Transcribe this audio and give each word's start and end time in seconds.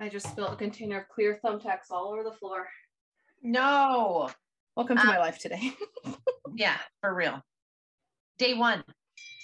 I 0.00 0.08
just 0.08 0.28
spilled 0.28 0.52
a 0.52 0.56
container 0.56 0.98
of 1.00 1.08
clear 1.08 1.40
thumbtacks 1.44 1.90
all 1.90 2.12
over 2.12 2.22
the 2.22 2.32
floor. 2.32 2.68
No. 3.42 4.30
Welcome 4.76 4.96
to 4.96 5.02
Um, 5.02 5.08
my 5.08 5.18
life 5.18 5.38
today. 5.38 5.72
Yeah, 6.54 6.78
for 7.02 7.14
real. 7.14 7.40
Day 8.38 8.54
one. 8.54 8.82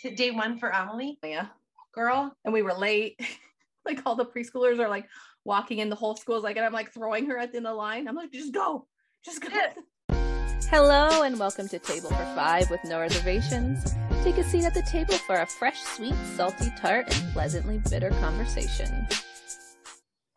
Is 0.03 0.13
it 0.13 0.17
day 0.17 0.31
one 0.33 0.59
for 0.59 0.71
Amelie? 0.71 1.19
yeah. 1.23 1.49
Girl. 1.93 2.35
And 2.45 2.53
we 2.55 2.63
were 2.63 2.73
late. 2.73 3.21
like 3.85 4.01
all 4.07 4.17
the 4.17 4.25
preschoolers 4.25 4.79
are 4.81 4.89
like 4.89 5.07
walking 5.45 5.79
in 5.79 5.91
the 5.91 5.97
whole 5.97 6.17
school's 6.17 6.43
like, 6.43 6.57
and 6.57 6.65
I'm 6.65 6.73
like 6.73 6.93
throwing 6.93 7.27
her 7.27 7.39
at 7.39 7.53
the 7.53 7.59
end 7.59 7.67
of 7.67 7.73
the 7.73 7.77
line. 7.77 8.09
I'm 8.09 8.17
like, 8.17 8.33
just 8.33 8.53
go. 8.55 8.87
Just 9.25 9.43
go. 9.43 9.49
Hello 10.71 11.23
and 11.23 11.39
welcome 11.39 11.69
to 11.69 11.79
Table 11.79 12.09
for 12.09 12.25
Five 12.35 12.69
with 12.71 12.81
no 12.85 12.99
reservations. 12.99 13.85
Take 14.25 14.39
a 14.39 14.45
seat 14.45 14.65
at 14.65 14.75
the 14.75 14.83
table 14.83 15.15
for 15.19 15.37
a 15.37 15.47
fresh, 15.47 15.81
sweet, 15.83 16.15
salty 16.37 16.73
tart, 16.81 17.15
and 17.15 17.33
pleasantly 17.33 17.79
bitter 17.91 18.11
conversation. 18.11 19.07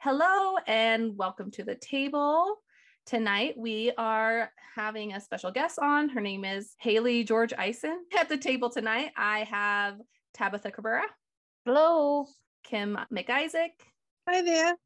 Hello 0.09 0.55
and 0.67 1.17
welcome 1.17 1.51
to 1.51 1.65
the 1.65 1.75
table. 1.75 2.59
Tonight 3.05 3.55
we 3.57 3.91
are 3.97 4.53
having 4.73 5.11
a 5.11 5.19
special 5.19 5.51
guest 5.51 5.79
on. 5.79 6.07
Her 6.07 6.21
name 6.21 6.45
is 6.45 6.75
Haley 6.79 7.25
George 7.25 7.51
Eisen. 7.57 8.05
At 8.17 8.29
the 8.29 8.37
table 8.37 8.69
tonight, 8.69 9.11
I 9.17 9.39
have 9.39 9.99
Tabitha 10.33 10.71
Cabrera, 10.71 11.03
Hello. 11.65 12.25
Kim 12.63 12.97
McIsaac, 13.13 13.71
Hi 14.29 14.41
there. 14.43 14.77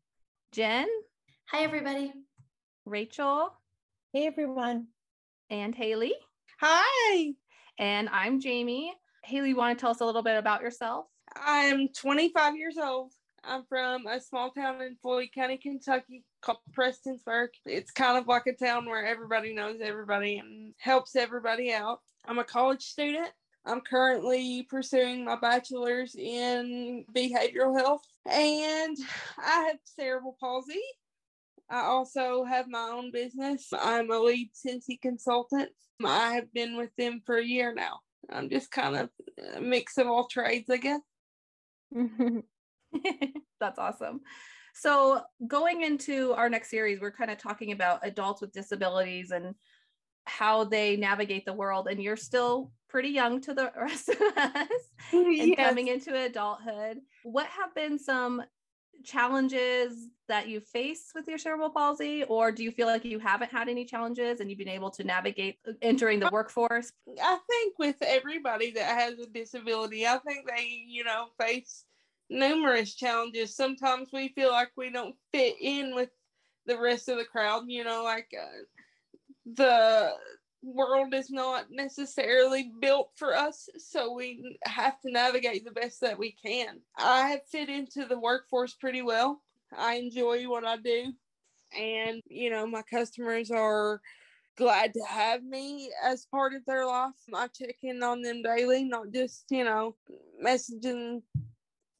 Jen, 0.53 0.87
Hi, 1.51 1.59
everybody. 1.65 2.13
Rachel, 2.87 3.53
Hey, 4.13 4.25
everyone. 4.25 4.87
and 5.51 5.75
Haley. 5.75 6.15
Hi, 6.61 7.33
And 7.77 8.09
I'm 8.09 8.39
Jamie. 8.39 8.91
Haley, 9.23 9.49
you 9.49 9.55
want 9.55 9.77
to 9.77 9.79
tell 9.81 9.91
us 9.91 10.01
a 10.01 10.05
little 10.05 10.23
bit 10.23 10.39
about 10.39 10.63
yourself? 10.63 11.05
I'm 11.35 11.89
25 11.95 12.55
years 12.55 12.79
old. 12.79 13.13
I'm 13.43 13.63
from 13.67 14.05
a 14.05 14.19
small 14.19 14.51
town 14.51 14.81
in 14.81 14.95
Floyd 15.01 15.29
County, 15.33 15.57
Kentucky 15.57 16.23
called 16.41 16.59
Prestonsburg. 16.77 17.47
It's 17.65 17.91
kind 17.91 18.17
of 18.17 18.27
like 18.27 18.47
a 18.47 18.53
town 18.53 18.85
where 18.85 19.05
everybody 19.05 19.53
knows 19.53 19.79
everybody 19.81 20.37
and 20.37 20.73
helps 20.77 21.15
everybody 21.15 21.73
out. 21.73 21.99
I'm 22.25 22.39
a 22.39 22.43
college 22.43 22.83
student. 22.83 23.29
I'm 23.65 23.81
currently 23.81 24.63
pursuing 24.69 25.25
my 25.25 25.35
bachelor's 25.35 26.15
in 26.15 27.05
behavioral 27.15 27.77
health 27.77 28.01
and 28.25 28.97
I 29.37 29.67
have 29.67 29.77
cerebral 29.83 30.35
palsy. 30.39 30.81
I 31.69 31.81
also 31.81 32.43
have 32.43 32.67
my 32.67 32.89
own 32.93 33.11
business. 33.11 33.69
I'm 33.71 34.11
a 34.11 34.19
lead 34.19 34.51
Scentsy 34.53 34.99
consultant. 34.99 35.69
I 36.03 36.33
have 36.33 36.51
been 36.53 36.75
with 36.75 36.89
them 36.97 37.21
for 37.25 37.37
a 37.37 37.45
year 37.45 37.73
now. 37.73 37.99
I'm 38.29 38.49
just 38.49 38.71
kind 38.71 38.95
of 38.95 39.09
a 39.55 39.61
mix 39.61 39.97
of 39.97 40.07
all 40.07 40.27
trades, 40.27 40.69
I 40.69 40.77
guess. 40.77 41.01
That's 43.59 43.79
awesome. 43.79 44.21
So, 44.73 45.21
going 45.47 45.81
into 45.81 46.33
our 46.33 46.49
next 46.49 46.69
series, 46.69 47.01
we're 47.01 47.11
kind 47.11 47.31
of 47.31 47.37
talking 47.37 47.71
about 47.71 48.05
adults 48.05 48.41
with 48.41 48.53
disabilities 48.53 49.31
and 49.31 49.55
how 50.25 50.63
they 50.63 50.95
navigate 50.95 51.45
the 51.45 51.53
world. 51.53 51.87
And 51.89 52.01
you're 52.01 52.15
still 52.15 52.71
pretty 52.87 53.09
young 53.09 53.41
to 53.41 53.53
the 53.53 53.71
rest 53.79 54.09
of 54.09 54.21
us 54.37 54.67
and 55.11 55.57
coming 55.57 55.87
into 55.87 56.15
adulthood. 56.15 56.99
What 57.23 57.47
have 57.47 57.75
been 57.75 57.99
some 57.99 58.43
challenges 59.03 60.09
that 60.27 60.47
you 60.47 60.59
face 60.59 61.11
with 61.13 61.27
your 61.27 61.37
cerebral 61.37 61.69
palsy, 61.69 62.23
or 62.23 62.51
do 62.51 62.63
you 62.63 62.71
feel 62.71 62.87
like 62.87 63.03
you 63.03 63.19
haven't 63.19 63.51
had 63.51 63.67
any 63.67 63.83
challenges 63.83 64.39
and 64.39 64.49
you've 64.49 64.59
been 64.59 64.67
able 64.67 64.91
to 64.91 65.03
navigate 65.03 65.57
uh, 65.67 65.73
entering 65.81 66.19
the 66.19 66.29
workforce? 66.31 66.91
I 67.21 67.37
think 67.49 67.79
with 67.79 67.97
everybody 68.01 68.71
that 68.71 68.99
has 68.99 69.19
a 69.19 69.25
disability, 69.25 70.05
I 70.05 70.19
think 70.19 70.47
they, 70.47 70.85
you 70.87 71.03
know, 71.03 71.27
face 71.39 71.85
numerous 72.31 72.95
challenges. 72.95 73.55
Sometimes 73.55 74.09
we 74.11 74.29
feel 74.29 74.51
like 74.51 74.71
we 74.75 74.89
don't 74.91 75.15
fit 75.31 75.55
in 75.61 75.93
with 75.93 76.09
the 76.65 76.79
rest 76.79 77.09
of 77.09 77.17
the 77.17 77.25
crowd, 77.25 77.63
you 77.67 77.83
know, 77.83 78.03
like 78.03 78.29
uh, 78.39 78.63
the 79.45 80.11
world 80.63 81.13
is 81.13 81.29
not 81.29 81.65
necessarily 81.71 82.71
built 82.79 83.11
for 83.15 83.35
us, 83.35 83.67
so 83.77 84.13
we 84.13 84.57
have 84.65 84.99
to 85.01 85.11
navigate 85.11 85.65
the 85.65 85.71
best 85.71 86.01
that 86.01 86.17
we 86.17 86.31
can. 86.31 86.79
I 86.97 87.29
have 87.29 87.45
fit 87.47 87.69
into 87.69 88.05
the 88.05 88.19
workforce 88.19 88.73
pretty 88.73 89.01
well. 89.01 89.41
I 89.77 89.95
enjoy 89.95 90.47
what 90.47 90.65
I 90.65 90.77
do, 90.77 91.13
and 91.77 92.21
you 92.27 92.49
know, 92.49 92.67
my 92.67 92.83
customers 92.83 93.51
are 93.51 94.01
glad 94.57 94.93
to 94.93 95.01
have 95.07 95.43
me 95.43 95.91
as 96.03 96.27
part 96.27 96.53
of 96.53 96.63
their 96.65 96.85
life. 96.85 97.13
I 97.33 97.47
check 97.47 97.77
in 97.81 98.03
on 98.03 98.21
them 98.21 98.43
daily, 98.43 98.83
not 98.83 99.11
just, 99.11 99.45
you 99.49 99.63
know, 99.63 99.95
messaging 100.43 101.23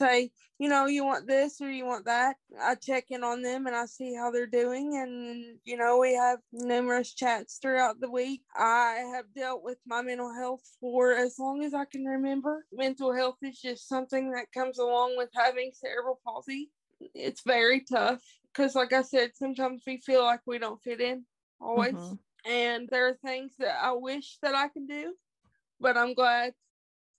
say, 0.01 0.31
you 0.59 0.69
know, 0.69 0.85
you 0.85 1.03
want 1.05 1.27
this 1.27 1.61
or 1.61 1.71
you 1.71 1.85
want 1.85 2.05
that. 2.05 2.37
I 2.59 2.75
check 2.75 3.05
in 3.11 3.23
on 3.23 3.41
them 3.41 3.67
and 3.67 3.75
I 3.75 3.85
see 3.85 4.13
how 4.15 4.31
they're 4.31 4.47
doing. 4.47 4.95
And, 4.95 5.59
you 5.63 5.77
know, 5.77 5.97
we 5.99 6.13
have 6.13 6.39
numerous 6.51 7.13
chats 7.13 7.57
throughout 7.59 7.99
the 7.99 8.09
week. 8.11 8.43
I 8.55 9.03
have 9.15 9.33
dealt 9.33 9.63
with 9.63 9.79
my 9.85 10.01
mental 10.01 10.33
health 10.33 10.63
for 10.79 11.13
as 11.13 11.37
long 11.39 11.63
as 11.63 11.73
I 11.73 11.85
can 11.85 12.05
remember. 12.05 12.65
Mental 12.71 13.13
health 13.13 13.37
is 13.41 13.59
just 13.59 13.87
something 13.87 14.31
that 14.31 14.51
comes 14.53 14.77
along 14.79 15.17
with 15.17 15.29
having 15.35 15.71
cerebral 15.73 16.19
palsy. 16.23 16.71
It's 16.99 17.41
very 17.41 17.81
tough 17.81 18.23
because, 18.53 18.75
like 18.75 18.93
I 18.93 19.01
said, 19.01 19.35
sometimes 19.35 19.83
we 19.87 19.97
feel 19.97 20.23
like 20.23 20.41
we 20.45 20.59
don't 20.59 20.81
fit 20.83 21.01
in 21.01 21.25
always. 21.59 22.13
Mhm. 22.13 22.19
And 22.45 22.89
there 22.89 23.07
are 23.07 23.17
things 23.25 23.55
that 23.57 23.83
I 23.83 23.91
wish 23.93 24.37
that 24.41 24.55
I 24.55 24.67
can 24.67 24.85
do, 24.87 25.15
but 25.79 25.97
I'm 25.97 26.13
glad 26.13 26.53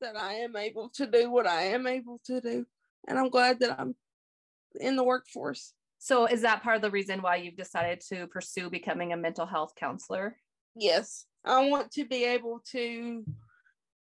that 0.02 0.16
I 0.16 0.34
am 0.34 0.56
able 0.56 0.90
to 0.90 1.06
do 1.06 1.30
what 1.30 1.46
I 1.46 1.62
am 1.68 1.86
able 1.86 2.20
to 2.26 2.40
do. 2.40 2.66
And 3.08 3.18
I'm 3.18 3.30
glad 3.30 3.60
that 3.60 3.80
I'm 3.80 3.94
in 4.78 4.96
the 4.96 5.04
workforce. 5.04 5.72
So, 5.98 6.26
is 6.26 6.42
that 6.42 6.62
part 6.62 6.76
of 6.76 6.82
the 6.82 6.90
reason 6.90 7.22
why 7.22 7.36
you've 7.36 7.56
decided 7.56 8.00
to 8.08 8.26
pursue 8.26 8.68
becoming 8.68 9.12
a 9.12 9.16
mental 9.16 9.46
health 9.46 9.74
counselor? 9.76 10.36
Yes, 10.74 11.26
I 11.44 11.68
want 11.68 11.92
to 11.92 12.04
be 12.04 12.24
able 12.24 12.60
to 12.72 13.24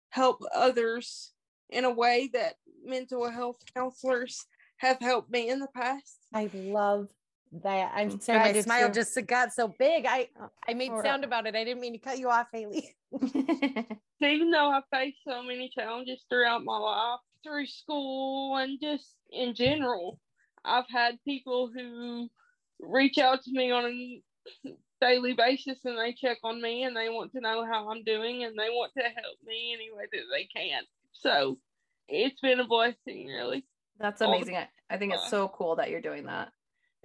help 0.09 0.41
others 0.53 1.31
in 1.69 1.85
a 1.85 1.91
way 1.91 2.29
that 2.33 2.55
mental 2.83 3.29
health 3.29 3.57
counselors 3.75 4.45
have 4.77 4.99
helped 4.99 5.31
me 5.31 5.49
in 5.49 5.59
the 5.59 5.67
past. 5.75 6.17
I 6.33 6.49
love 6.53 7.07
that. 7.63 7.91
I'm 7.95 8.19
sorry, 8.19 8.39
I 8.39 8.53
my 8.53 8.61
smile 8.61 8.87
too. 8.87 8.93
just 8.93 9.27
got 9.27 9.53
so 9.53 9.67
big. 9.67 10.05
I 10.05 10.29
oh, 10.41 10.49
I 10.67 10.73
made 10.73 10.91
Or- 10.91 11.03
sound 11.03 11.23
about 11.23 11.47
it. 11.47 11.55
I 11.55 11.63
didn't 11.63 11.81
mean 11.81 11.93
to 11.93 11.99
cut 11.99 12.19
you 12.19 12.29
off, 12.29 12.47
Haley. 12.51 12.95
even 14.21 14.51
though 14.51 14.69
I 14.71 14.81
faced 14.91 15.19
so 15.27 15.43
many 15.43 15.69
challenges 15.73 16.23
throughout 16.29 16.63
my 16.63 16.77
life, 16.77 17.19
through 17.43 17.67
school 17.67 18.57
and 18.57 18.79
just 18.81 19.15
in 19.31 19.53
general, 19.53 20.19
I've 20.63 20.89
had 20.89 21.23
people 21.23 21.69
who 21.73 22.29
reach 22.79 23.17
out 23.17 23.43
to 23.43 23.51
me 23.51 23.71
on 23.71 23.85
a 23.85 24.73
daily 25.01 25.33
basis 25.33 25.79
and 25.85 25.97
they 25.97 26.13
check 26.13 26.37
on 26.43 26.61
me 26.61 26.83
and 26.83 26.95
they 26.95 27.09
want 27.09 27.31
to 27.33 27.41
know 27.41 27.65
how 27.65 27.89
I'm 27.89 28.03
doing 28.03 28.43
and 28.43 28.57
they 28.57 28.69
want 28.69 28.93
to 28.97 29.03
help 29.03 29.37
me 29.45 29.73
any 29.73 29.89
way 29.95 30.05
that 30.11 30.21
they 30.31 30.45
can. 30.45 30.83
So 31.13 31.57
it's 32.07 32.39
been 32.41 32.59
a 32.59 32.67
blessing, 32.67 33.27
really. 33.27 33.65
That's 33.99 34.21
amazing. 34.21 34.57
I, 34.57 34.67
I 34.89 34.97
think 34.97 35.13
it's 35.13 35.29
so 35.29 35.47
cool 35.47 35.77
that 35.77 35.89
you're 35.89 36.01
doing 36.01 36.25
that 36.25 36.51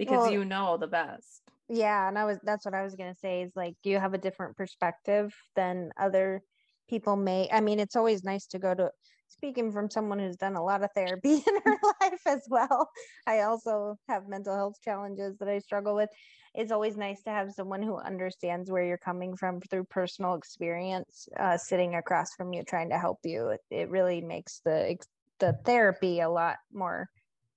because 0.01 0.23
Well- 0.23 0.33
you 0.33 0.45
know 0.45 0.77
the 0.79 0.87
best. 0.87 1.43
yeah 1.69 2.09
and 2.09 2.19
i 2.19 2.25
was 2.25 2.39
that's 2.43 2.65
what 2.65 2.75
i 2.75 2.83
was 2.83 2.95
going 2.97 3.13
to 3.13 3.19
say 3.21 3.43
is 3.43 3.53
like 3.55 3.77
you 3.85 3.99
have 4.05 4.15
a 4.15 4.19
different 4.27 4.57
perspective 4.57 5.33
than 5.55 5.91
other 6.07 6.43
people 6.89 7.15
may 7.17 7.49
i 7.53 7.61
mean 7.61 7.79
it's 7.79 7.95
always 7.95 8.25
nice 8.25 8.47
to 8.49 8.59
go 8.59 8.75
to 8.75 8.91
speaking 9.29 9.71
from 9.71 9.89
someone 9.89 10.19
who's 10.19 10.37
done 10.37 10.57
a 10.57 10.65
lot 10.71 10.83
of 10.83 10.91
therapy 10.95 11.35
in 11.51 11.55
her 11.65 11.77
life 12.01 12.23
as 12.27 12.43
well 12.49 12.89
i 13.27 13.43
also 13.43 13.95
have 14.09 14.27
mental 14.27 14.57
health 14.57 14.75
challenges 14.83 15.37
that 15.39 15.49
i 15.49 15.59
struggle 15.61 15.95
with 15.95 16.11
it's 16.55 16.73
always 16.73 16.97
nice 16.97 17.23
to 17.23 17.31
have 17.31 17.53
someone 17.53 17.83
who 17.83 17.97
understands 18.13 18.69
where 18.73 18.85
you're 18.85 18.99
coming 19.11 19.37
from 19.37 19.61
through 19.71 19.85
personal 19.85 20.35
experience 20.35 21.29
uh, 21.39 21.57
sitting 21.57 21.95
across 21.95 22.35
from 22.37 22.53
you 22.53 22.65
trying 22.65 22.91
to 22.91 22.99
help 22.99 23.19
you 23.23 23.49
it, 23.51 23.61
it 23.71 23.89
really 23.91 24.21
makes 24.21 24.61
the 24.65 24.91
ex- 24.91 25.07
the 25.39 25.53
therapy 25.65 26.19
a 26.21 26.29
lot 26.29 26.57
more 26.73 27.09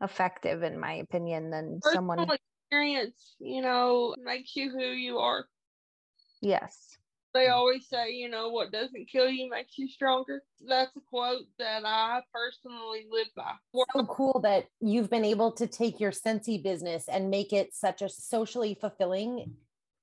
effective 0.04 0.62
in 0.64 0.80
my 0.80 0.94
opinion 0.94 1.50
than 1.50 1.80
someone 1.82 2.28
experience, 2.74 3.36
you 3.40 3.62
know, 3.62 4.16
makes 4.24 4.56
you 4.56 4.70
who 4.72 4.84
you 4.84 5.20
are. 5.20 5.46
yes 6.42 6.98
They 7.34 7.48
always 7.48 7.88
say, 7.88 8.12
you 8.12 8.30
know, 8.30 8.50
what 8.50 8.72
doesn't 8.72 9.10
kill 9.12 9.30
you 9.30 9.50
makes 9.50 9.78
you 9.78 9.88
stronger. 9.88 10.44
That's 10.68 10.96
a 10.96 11.02
quote 11.02 11.46
that 11.60 11.84
I 11.86 12.22
personally 12.34 13.06
live 13.10 13.28
by. 13.36 13.54
so 13.96 14.06
cool 14.06 14.40
that 14.42 14.68
you've 14.80 15.10
been 15.10 15.26
able 15.26 15.52
to 15.54 15.68
take 15.68 16.00
your 16.00 16.12
Scentsy 16.12 16.62
business 16.62 17.08
and 17.08 17.30
make 17.30 17.54
it 17.54 17.74
such 17.74 18.02
a 18.02 18.10
socially 18.10 18.76
fulfilling 18.80 19.56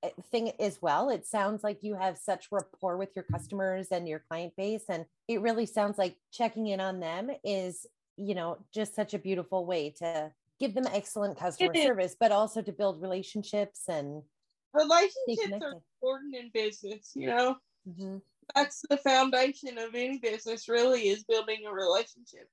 uh, 0.03 0.09
thing 0.31 0.53
as 0.61 0.81
well. 0.81 1.11
It 1.11 1.27
sounds 1.27 1.63
like 1.63 1.83
you 1.83 1.95
have 1.95 2.19
such 2.19 2.49
rapport 2.51 2.97
with 2.97 3.11
your 3.15 3.25
customers 3.25 3.89
and 3.91 4.09
your 4.09 4.23
client 4.29 4.55
base. 4.57 4.85
And 4.89 5.07
it 5.29 5.41
really 5.41 5.67
sounds 5.67 5.99
like 5.99 6.17
checking 6.33 6.67
in 6.69 6.81
on 6.81 7.01
them 7.01 7.31
is, 7.45 7.87
you 8.21 8.35
know, 8.35 8.59
just 8.73 8.95
such 8.95 9.15
a 9.15 9.19
beautiful 9.19 9.65
way 9.67 9.91
to 9.99 10.33
give 10.59 10.75
them 10.75 10.87
excellent 10.93 11.39
customer 11.39 11.75
service, 11.75 12.17
but 12.19 12.33
also 12.33 12.63
to 12.63 12.73
build 12.73 13.01
relationships 13.01 13.89
and 13.89 14.23
Relationships 14.73 15.53
are 15.63 15.73
important 16.03 16.37
in 16.37 16.51
business, 16.55 17.13
you 17.17 17.27
know. 17.27 17.57
Mhm. 17.89 18.23
That's 18.55 18.83
the 18.89 18.99
foundation 18.99 19.79
of 19.79 19.95
any 19.95 20.19
business 20.19 20.69
really 20.69 21.09
is 21.09 21.25
building 21.25 21.67
a 21.67 21.73
relationship. 21.73 22.49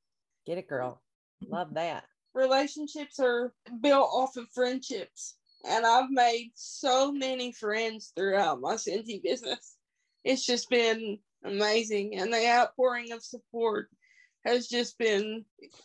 get 0.45 0.57
it, 0.57 0.67
girl. 0.67 1.01
Love 1.41 1.73
that. 1.75 2.05
relationships 2.33 3.19
are 3.19 3.53
built 3.81 4.09
off 4.13 4.37
of 4.37 4.47
friendships. 4.53 5.37
And 5.65 5.85
I've 5.85 6.09
made 6.11 6.51
so 6.55 7.11
many 7.11 7.51
friends 7.51 8.13
throughout 8.15 8.61
my 8.61 8.75
Scentsy 8.75 9.21
business. 9.23 9.75
It's 10.23 10.45
just 10.45 10.69
been 10.69 11.19
amazing. 11.43 12.15
And 12.15 12.31
the 12.31 12.47
outpouring 12.47 13.11
of 13.11 13.23
support 13.23 13.89
has 14.47 14.67
just 14.67 14.97
been 14.97 15.43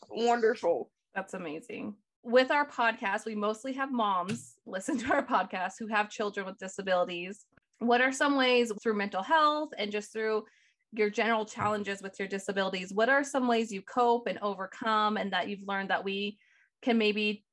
wonderful. 0.08 0.90
That's 1.14 1.34
amazing. 1.34 1.94
With 2.22 2.50
our 2.52 2.66
podcast, 2.66 3.26
we 3.26 3.34
mostly 3.34 3.72
have 3.72 3.90
moms 3.90 4.54
listen 4.66 4.96
to 4.98 5.12
our 5.12 5.26
podcast 5.26 5.72
who 5.78 5.88
have 5.88 6.08
children 6.08 6.46
with 6.46 6.58
disabilities. 6.58 7.44
What 7.80 8.00
are 8.00 8.12
some 8.12 8.36
ways 8.36 8.72
through 8.80 8.96
mental 8.96 9.22
health 9.22 9.70
and 9.76 9.90
just 9.90 10.12
through 10.12 10.44
your 10.92 11.10
general 11.10 11.44
challenges 11.44 12.00
with 12.00 12.16
your 12.18 12.28
disabilities? 12.28 12.92
What 12.92 13.08
are 13.08 13.24
some 13.24 13.48
ways 13.48 13.72
you 13.72 13.82
cope 13.82 14.28
and 14.28 14.38
overcome 14.40 15.16
and 15.16 15.32
that 15.32 15.48
you've 15.48 15.66
learned 15.66 15.90
that 15.90 16.04
we 16.04 16.38
can 16.82 16.96
maybe 16.96 17.44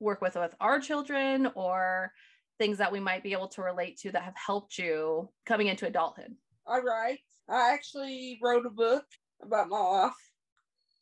work 0.00 0.20
with 0.20 0.34
with 0.34 0.54
our 0.60 0.78
children 0.78 1.48
or 1.54 2.12
things 2.58 2.76
that 2.78 2.92
we 2.92 3.00
might 3.00 3.22
be 3.22 3.32
able 3.32 3.48
to 3.48 3.62
relate 3.62 3.98
to 4.00 4.12
that 4.12 4.22
have 4.22 4.36
helped 4.36 4.76
you 4.76 5.30
coming 5.46 5.68
into 5.68 5.86
adulthood? 5.86 6.34
I 6.66 6.80
write. 6.80 7.20
I 7.48 7.72
actually 7.72 8.38
wrote 8.42 8.66
a 8.66 8.70
book 8.70 9.04
about 9.42 9.68
my 9.68 9.78
life 9.78 10.12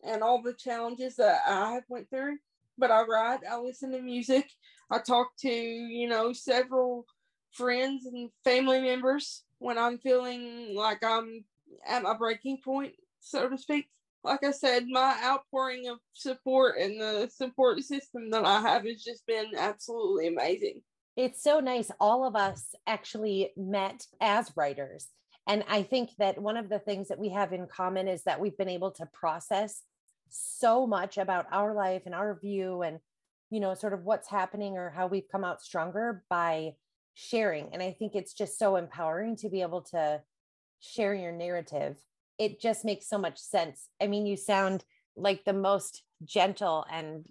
and 0.06 0.22
all 0.22 0.42
the 0.42 0.54
challenges 0.54 1.16
that 1.16 1.40
I 1.46 1.72
have 1.72 1.84
went 1.88 2.08
through. 2.10 2.38
But 2.78 2.90
I 2.90 3.02
write, 3.02 3.40
I 3.50 3.58
listen 3.58 3.92
to 3.92 4.00
music, 4.00 4.50
I 4.90 4.98
talk 4.98 5.30
to, 5.40 5.50
you 5.50 6.08
know, 6.08 6.32
several 6.32 7.06
friends 7.52 8.06
and 8.06 8.30
family 8.44 8.80
members 8.80 9.44
when 9.58 9.78
I'm 9.78 9.98
feeling 9.98 10.74
like 10.74 11.02
I'm 11.02 11.44
at 11.86 12.02
my 12.02 12.14
breaking 12.14 12.58
point, 12.62 12.92
so 13.20 13.48
to 13.48 13.56
speak. 13.56 13.86
Like 14.22 14.44
I 14.44 14.50
said, 14.50 14.86
my 14.88 15.18
outpouring 15.24 15.88
of 15.88 15.98
support 16.12 16.76
and 16.78 17.00
the 17.00 17.30
support 17.32 17.80
system 17.80 18.30
that 18.30 18.44
I 18.44 18.60
have 18.60 18.84
has 18.84 19.02
just 19.02 19.26
been 19.26 19.52
absolutely 19.56 20.26
amazing. 20.26 20.82
It's 21.16 21.42
so 21.42 21.60
nice. 21.60 21.90
All 21.98 22.26
of 22.26 22.36
us 22.36 22.74
actually 22.86 23.52
met 23.56 24.04
as 24.20 24.52
writers 24.54 25.08
and 25.46 25.64
I 25.68 25.82
think 25.82 26.10
that 26.18 26.40
one 26.40 26.56
of 26.56 26.68
the 26.68 26.78
things 26.78 27.08
that 27.08 27.18
we 27.18 27.28
have 27.30 27.52
in 27.52 27.66
common 27.66 28.08
is 28.08 28.24
that 28.24 28.40
we've 28.40 28.56
been 28.56 28.68
able 28.68 28.90
to 28.92 29.06
process 29.06 29.82
so 30.28 30.86
much 30.86 31.18
about 31.18 31.46
our 31.52 31.74
life 31.74 32.02
and 32.06 32.14
our 32.14 32.38
view 32.38 32.82
and, 32.82 33.00
you 33.50 33.60
know, 33.60 33.74
sort 33.74 33.92
of 33.92 34.04
what's 34.04 34.28
happening 34.28 34.76
or 34.76 34.90
how 34.90 35.06
we've 35.06 35.28
come 35.30 35.44
out 35.44 35.62
stronger 35.62 36.24
by 36.28 36.74
sharing. 37.14 37.72
And 37.72 37.82
I 37.82 37.92
think 37.92 38.14
it's 38.14 38.34
just 38.34 38.58
so 38.58 38.76
empowering 38.76 39.36
to 39.36 39.48
be 39.48 39.62
able 39.62 39.82
to 39.82 40.20
share 40.80 41.14
your 41.14 41.32
narrative. 41.32 41.96
It 42.38 42.60
just 42.60 42.84
makes 42.84 43.08
so 43.08 43.18
much 43.18 43.38
sense. 43.38 43.88
I 44.00 44.06
mean, 44.06 44.26
you 44.26 44.36
sound 44.36 44.84
like 45.16 45.44
the 45.44 45.52
most 45.52 46.02
gentle 46.24 46.84
and 46.90 47.26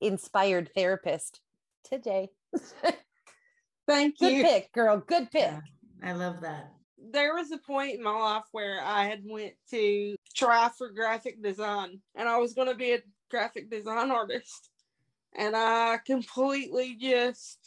inspired 0.00 0.70
therapist 0.74 1.40
today. 1.84 2.30
Thank 3.86 4.20
you 4.20 4.28
Good 4.28 4.44
pick, 4.44 4.72
girl. 4.72 4.98
Good 4.98 5.30
pick. 5.30 5.42
Yeah, 5.42 5.60
I 6.02 6.12
love 6.12 6.40
that. 6.42 6.72
There 7.12 7.34
was 7.34 7.50
a 7.50 7.58
point 7.58 7.96
in 7.96 8.02
my 8.02 8.12
life 8.12 8.44
where 8.52 8.80
I 8.82 9.04
had 9.04 9.22
went 9.24 9.54
to 9.70 10.16
try 10.34 10.70
for 10.76 10.90
graphic 10.90 11.42
design 11.42 12.00
and 12.14 12.28
I 12.28 12.38
was 12.38 12.54
going 12.54 12.68
to 12.68 12.74
be 12.74 12.92
a 12.92 13.02
graphic 13.30 13.70
design 13.70 14.10
artist. 14.10 14.70
And 15.36 15.54
I 15.54 15.98
completely 16.06 16.96
just 17.00 17.58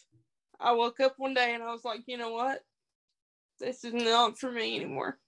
I 0.60 0.74
woke 0.74 1.00
up 1.00 1.16
one 1.18 1.34
day 1.34 1.54
and 1.54 1.64
I 1.64 1.72
was 1.72 1.86
like, 1.86 2.02
"You 2.06 2.18
know 2.18 2.32
what? 2.32 2.64
This 3.60 3.84
is 3.84 3.94
not 3.94 4.38
for 4.38 4.52
me 4.52 4.76
anymore. 4.76 5.20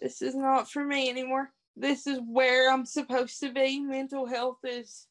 This 0.00 0.22
is 0.22 0.34
not 0.34 0.70
for 0.70 0.84
me 0.84 1.08
anymore. 1.08 1.50
This 1.76 2.06
is 2.06 2.18
where 2.26 2.72
I'm 2.72 2.84
supposed 2.84 3.40
to 3.40 3.52
be. 3.52 3.80
Mental 3.80 4.26
health 4.26 4.58
is 4.64 5.06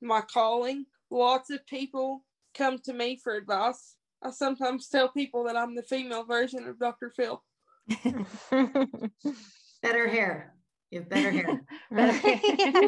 my 0.00 0.20
calling. 0.20 0.86
Lots 1.10 1.50
of 1.50 1.66
people 1.66 2.24
come 2.54 2.78
to 2.80 2.92
me 2.92 3.16
for 3.16 3.34
advice. 3.34 3.96
I 4.22 4.30
sometimes 4.30 4.88
tell 4.88 5.08
people 5.08 5.44
that 5.44 5.56
I'm 5.56 5.74
the 5.74 5.82
female 5.82 6.24
version 6.24 6.66
of 6.68 6.78
Dr. 6.78 7.10
Phil. 7.10 7.42
Better 9.82 10.08
hair. 10.08 10.54
You 10.90 11.00
have 11.00 11.08
better 11.08 11.30
hair. 11.30 11.62
Better- 11.90 12.20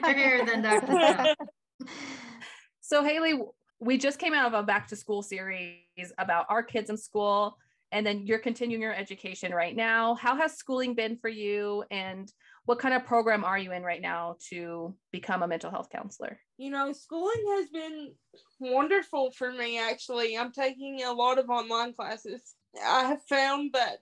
Better 0.01 0.13
hair 0.13 0.45
than 0.47 0.63
Dr. 0.63 0.87
Phil. 0.87 1.35
So, 2.87 3.03
Haley, 3.03 3.41
we 3.81 3.97
just 3.97 4.19
came 4.19 4.35
out 4.35 4.47
of 4.47 4.53
a 4.53 4.63
back 4.63 4.89
to 4.89 4.97
school 4.97 5.23
series 5.23 5.79
about 6.19 6.45
our 6.51 6.63
kids 6.63 6.91
in 6.91 6.99
school, 6.99 7.57
and 7.93 8.07
then 8.07 8.27
you're 8.27 8.39
continuing 8.39 8.83
your 8.83 8.95
education 8.95 9.53
right 9.53 9.75
now. 9.75 10.15
How 10.17 10.37
has 10.37 10.59
schooling 10.59 10.95
been 10.95 11.17
for 11.17 11.31
you, 11.31 11.83
and 11.91 12.31
what 12.67 12.79
kind 12.79 12.95
of 12.95 13.07
program 13.07 13.43
are 13.43 13.57
you 13.59 13.73
in 13.73 13.83
right 13.85 14.03
now 14.03 14.37
to 14.51 14.95
become 15.13 15.43
a 15.43 15.49
mental 15.49 15.71
health 15.71 15.89
counselor? 15.89 16.39
You 16.59 16.71
know, 16.71 16.93
schooling 16.93 17.43
has 17.57 17.71
been 17.71 18.13
wonderful 18.61 19.31
for 19.31 19.51
me, 19.51 19.79
actually. 19.79 20.37
I'm 20.37 20.53
taking 20.53 21.03
a 21.05 21.13
lot 21.13 21.39
of 21.39 21.49
online 21.49 21.95
classes. 21.95 22.55
I 22.87 23.05
have 23.05 23.23
found 23.31 23.71
that 23.73 23.99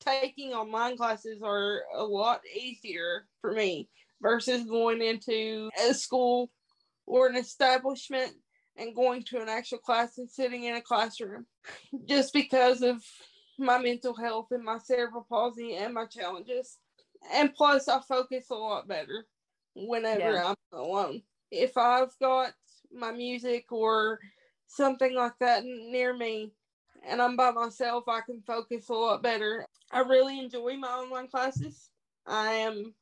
taking 0.00 0.52
online 0.52 0.96
classes 0.96 1.40
are 1.42 1.82
a 1.94 2.02
lot 2.02 2.40
easier 2.54 3.26
for 3.40 3.52
me 3.52 3.88
versus 4.20 4.64
going 4.64 5.02
into 5.02 5.70
a 5.88 5.94
school 5.94 6.50
or 7.06 7.28
an 7.28 7.36
establishment 7.36 8.32
and 8.76 8.94
going 8.94 9.22
to 9.24 9.40
an 9.40 9.48
actual 9.48 9.78
class 9.78 10.18
and 10.18 10.30
sitting 10.30 10.64
in 10.64 10.76
a 10.76 10.80
classroom 10.80 11.46
just 12.06 12.32
because 12.32 12.82
of 12.82 13.02
my 13.58 13.78
mental 13.78 14.14
health 14.14 14.48
and 14.50 14.64
my 14.64 14.78
cerebral 14.78 15.26
palsy 15.28 15.74
and 15.74 15.94
my 15.94 16.06
challenges. 16.06 16.78
And 17.34 17.52
plus, 17.54 17.88
I 17.88 18.00
focus 18.00 18.46
a 18.50 18.54
lot 18.54 18.86
better 18.86 19.26
whenever 19.74 20.34
Yeah. 20.34 20.48
I'm 20.48 20.78
alone. 20.78 21.22
If 21.50 21.76
I've 21.76 22.16
got 22.20 22.52
my 22.92 23.10
music 23.10 23.72
or 23.72 24.20
something 24.68 25.14
like 25.14 25.32
that 25.40 25.64
near 25.64 26.16
me 26.16 26.52
and 27.06 27.20
I'm 27.20 27.36
by 27.36 27.50
myself, 27.50 28.04
I 28.08 28.20
can 28.20 28.42
focus 28.46 28.88
a 28.88 28.94
lot 28.94 29.22
better. 29.22 29.66
I 29.90 30.00
really 30.00 30.38
enjoy 30.38 30.76
my 30.76 30.88
online 30.88 31.28
classes. 31.28 31.90
I 32.26 32.52
am 32.52 32.94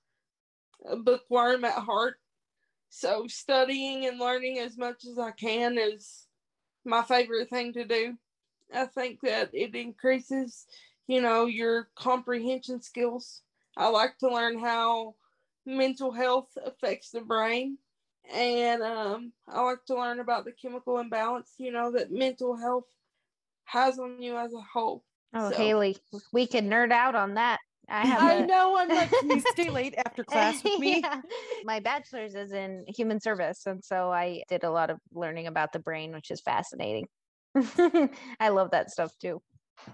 a 0.84 0.96
bookworm 0.96 1.64
at 1.64 1.74
heart. 1.74 2.16
So 2.88 3.26
studying 3.26 4.06
and 4.06 4.18
learning 4.18 4.58
as 4.58 4.78
much 4.78 5.04
as 5.04 5.18
I 5.18 5.32
can 5.32 5.76
is 5.78 6.26
my 6.84 7.02
favorite 7.02 7.50
thing 7.50 7.72
to 7.74 7.84
do. 7.84 8.16
I 8.74 8.86
think 8.86 9.20
that 9.22 9.50
it 9.52 9.74
increases, 9.74 10.66
you 11.06 11.20
know, 11.20 11.46
your 11.46 11.88
comprehension 11.96 12.80
skills. 12.80 13.42
I 13.76 13.88
like 13.88 14.18
to 14.18 14.28
learn 14.28 14.58
how 14.58 15.14
mental 15.64 16.12
health 16.12 16.56
affects 16.64 17.10
the 17.10 17.20
brain. 17.20 17.78
And 18.32 18.82
um, 18.82 19.32
I 19.48 19.62
like 19.62 19.84
to 19.86 19.94
learn 19.94 20.20
about 20.20 20.44
the 20.44 20.52
chemical 20.52 20.98
imbalance, 20.98 21.54
you 21.58 21.70
know, 21.70 21.92
that 21.92 22.10
mental 22.10 22.56
health 22.56 22.86
has 23.66 23.98
on 23.98 24.20
you 24.22 24.36
as 24.36 24.52
a 24.54 24.60
whole. 24.72 25.04
Oh, 25.34 25.50
So- 25.50 25.56
Haley, 25.56 25.96
we 26.32 26.46
can 26.46 26.68
nerd 26.70 26.92
out 26.92 27.14
on 27.14 27.34
that. 27.34 27.58
I 27.88 28.04
have 28.06 28.22
I 28.22 28.32
a- 28.34 28.46
know. 28.46 28.76
I'm 28.76 28.88
like, 28.88 29.12
you 29.22 29.40
stay 29.52 29.70
late 29.70 29.94
after 29.96 30.24
class 30.24 30.62
with 30.64 30.80
me? 30.80 31.00
Yeah. 31.02 31.20
My 31.64 31.78
bachelor's 31.78 32.34
is 32.34 32.50
in 32.50 32.84
human 32.88 33.20
service. 33.20 33.64
And 33.66 33.84
so 33.84 34.10
I 34.10 34.42
did 34.48 34.64
a 34.64 34.70
lot 34.70 34.90
of 34.90 34.98
learning 35.12 35.46
about 35.46 35.72
the 35.72 35.78
brain, 35.78 36.12
which 36.12 36.32
is 36.32 36.40
fascinating. 36.40 37.06
I 38.40 38.48
love 38.48 38.72
that 38.72 38.90
stuff 38.90 39.12
too. 39.20 39.40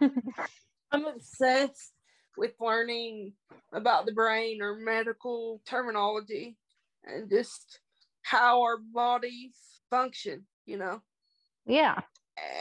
I'm 0.01 1.05
obsessed 1.05 1.93
with 2.39 2.53
learning 2.61 3.35
about 3.75 4.07
the 4.07 4.13
brain 4.13 4.63
or 4.63 4.77
medical 4.77 5.61
terminology 5.67 6.57
and 7.05 7.29
just 7.29 7.81
how 8.23 8.63
our 8.63 8.79
bodies 8.79 9.55
function, 9.91 10.47
you 10.65 10.79
know. 10.79 11.03
Yeah. 11.67 12.01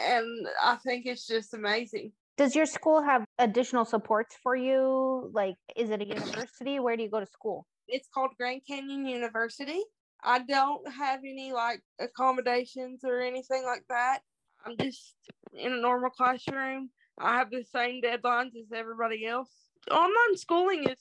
And 0.07 0.47
I 0.63 0.75
think 0.75 1.05
it's 1.05 1.27
just 1.27 1.53
amazing. 1.53 2.11
Does 2.37 2.55
your 2.55 2.65
school 2.65 3.01
have 3.01 3.23
additional 3.39 3.85
supports 3.85 4.35
for 4.41 4.55
you? 4.55 5.29
Like, 5.33 5.55
is 5.75 5.89
it 5.89 6.01
a 6.01 6.05
university? 6.05 6.79
Where 6.79 6.97
do 6.97 7.03
you 7.03 7.09
go 7.09 7.19
to 7.19 7.25
school? 7.25 7.67
It's 7.87 8.07
called 8.13 8.31
Grand 8.37 8.61
Canyon 8.67 9.05
University. 9.05 9.81
I 10.23 10.39
don't 10.39 10.87
have 10.91 11.19
any 11.19 11.51
like 11.51 11.81
accommodations 11.99 13.01
or 13.03 13.19
anything 13.21 13.63
like 13.65 13.83
that. 13.89 14.19
I'm 14.65 14.77
just 14.77 15.15
in 15.53 15.73
a 15.73 15.81
normal 15.81 16.09
classroom. 16.09 16.89
I 17.19 17.37
have 17.37 17.51
the 17.51 17.63
same 17.63 18.01
deadlines 18.01 18.55
as 18.55 18.71
everybody 18.73 19.25
else. 19.25 19.51
Online 19.89 20.37
schooling 20.37 20.87
is 20.87 20.99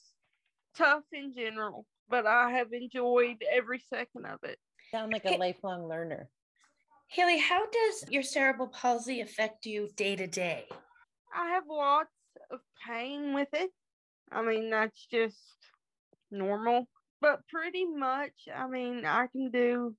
tough 0.77 1.05
in 1.13 1.33
general, 1.35 1.87
but 2.09 2.27
I 2.27 2.51
have 2.53 2.73
enjoyed 2.73 3.43
every 3.51 3.83
second 3.93 4.27
of 4.27 4.39
it. 4.43 4.59
Sound 4.91 5.13
like 5.13 5.25
a 5.25 5.37
lifelong 5.37 5.87
learner. 5.87 6.29
Haley, 7.13 7.39
how 7.41 7.67
does 7.67 8.05
your 8.09 8.23
cerebral 8.23 8.69
palsy 8.69 9.21
affect 9.21 9.67
you 9.67 9.89
day 9.97 10.15
to 10.15 10.29
day? 10.29 10.67
I 11.35 11.49
have 11.49 11.65
lots 11.69 12.13
of 12.53 12.61
pain 12.87 13.35
with 13.35 13.49
it. 13.53 13.71
I 14.31 14.43
mean, 14.43 14.71
that's 14.71 15.09
just 15.11 15.57
normal. 16.31 16.87
But 17.21 17.41
pretty 17.49 17.85
much, 17.85 18.47
I 18.55 18.69
mean, 18.69 19.05
I 19.05 19.27
can 19.27 19.51
do 19.51 19.97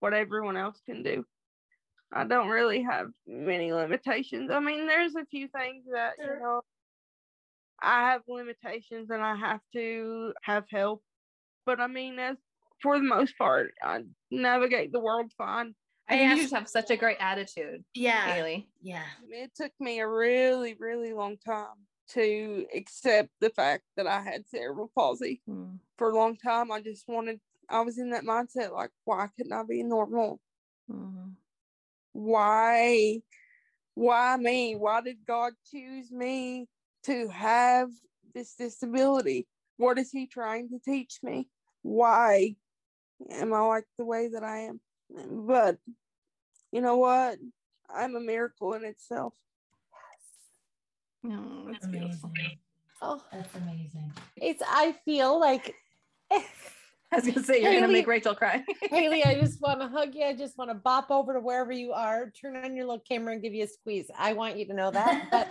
what 0.00 0.14
everyone 0.14 0.56
else 0.56 0.80
can 0.86 1.02
do. 1.02 1.22
I 2.10 2.24
don't 2.24 2.48
really 2.48 2.82
have 2.82 3.08
many 3.26 3.70
limitations. 3.70 4.50
I 4.50 4.60
mean, 4.60 4.86
there's 4.86 5.16
a 5.16 5.26
few 5.26 5.48
things 5.48 5.84
that, 5.92 6.14
you 6.18 6.40
know, 6.40 6.62
I 7.78 8.12
have 8.12 8.22
limitations 8.26 9.10
and 9.10 9.22
I 9.22 9.36
have 9.36 9.60
to 9.74 10.32
have 10.42 10.64
help. 10.70 11.02
But 11.66 11.78
I 11.78 11.88
mean, 11.88 12.18
as 12.18 12.38
for 12.80 12.96
the 12.96 13.04
most 13.04 13.36
part, 13.36 13.74
I 13.82 14.04
navigate 14.30 14.92
the 14.92 15.00
world 15.00 15.30
fine. 15.36 15.74
I 16.08 16.14
I 16.14 16.16
mean, 16.18 16.30
you 16.30 16.42
just 16.42 16.54
have 16.54 16.68
such 16.68 16.90
a 16.90 16.96
great 16.96 17.18
attitude, 17.20 17.84
yeah, 17.94 18.32
Haley. 18.32 18.68
yeah. 18.80 19.04
It 19.30 19.52
took 19.54 19.72
me 19.78 20.00
a 20.00 20.08
really, 20.08 20.74
really 20.78 21.12
long 21.12 21.36
time 21.44 21.86
to 22.10 22.66
accept 22.74 23.28
the 23.40 23.50
fact 23.50 23.84
that 23.96 24.06
I 24.06 24.22
had 24.22 24.48
cerebral 24.48 24.90
palsy. 24.94 25.42
Mm. 25.48 25.78
For 25.98 26.10
a 26.10 26.16
long 26.16 26.36
time, 26.36 26.72
I 26.72 26.80
just 26.80 27.06
wanted, 27.08 27.40
I 27.68 27.82
was 27.82 27.98
in 27.98 28.10
that 28.10 28.24
mindset 28.24 28.72
like, 28.72 28.90
why 29.04 29.28
couldn't 29.36 29.52
I 29.52 29.62
be 29.68 29.82
normal? 29.82 30.40
Mhm. 30.90 31.34
Why, 32.12 33.20
why 33.94 34.36
me? 34.38 34.76
Why 34.76 35.02
did 35.02 35.18
God 35.26 35.52
choose 35.70 36.10
me 36.10 36.68
to 37.04 37.28
have 37.28 37.90
this 38.34 38.54
disability? 38.54 39.46
What 39.76 39.98
is 39.98 40.10
He 40.10 40.26
trying 40.26 40.70
to 40.70 40.78
teach 40.78 41.18
me? 41.22 41.48
Why 41.82 42.56
am 43.30 43.52
I 43.52 43.60
like 43.60 43.84
the 43.98 44.04
way 44.04 44.28
that 44.28 44.42
I 44.42 44.60
am? 44.60 44.80
But 45.10 45.78
you 46.72 46.80
know 46.80 46.96
what? 46.96 47.38
I'm 47.94 48.16
a 48.16 48.20
miracle 48.20 48.74
in 48.74 48.84
itself. 48.84 49.34
Oh, 51.26 51.68
that's 51.70 51.86
beautiful. 51.86 52.30
Amazing. 52.30 52.58
Oh, 53.00 53.22
That's 53.32 53.54
amazing. 53.54 54.12
it's, 54.36 54.62
I 54.66 54.92
feel 55.04 55.38
like, 55.38 55.74
I 56.32 56.42
was 57.14 57.26
gonna 57.26 57.42
say 57.42 57.62
you're 57.62 57.74
gonna 57.74 57.92
make 57.92 58.06
Rachel 58.06 58.34
cry. 58.34 58.64
Haley, 58.90 59.24
I 59.24 59.34
just 59.34 59.60
want 59.62 59.80
to 59.80 59.88
hug 59.88 60.14
you. 60.14 60.24
I 60.24 60.34
just 60.34 60.58
want 60.58 60.70
to 60.70 60.74
bop 60.74 61.10
over 61.10 61.32
to 61.32 61.40
wherever 61.40 61.72
you 61.72 61.92
are, 61.92 62.30
turn 62.30 62.56
on 62.56 62.76
your 62.76 62.86
little 62.86 63.02
camera 63.08 63.32
and 63.32 63.42
give 63.42 63.54
you 63.54 63.64
a 63.64 63.68
squeeze. 63.68 64.10
I 64.16 64.32
want 64.32 64.56
you 64.56 64.66
to 64.66 64.74
know 64.74 64.90
that. 64.90 65.28
But 65.30 65.48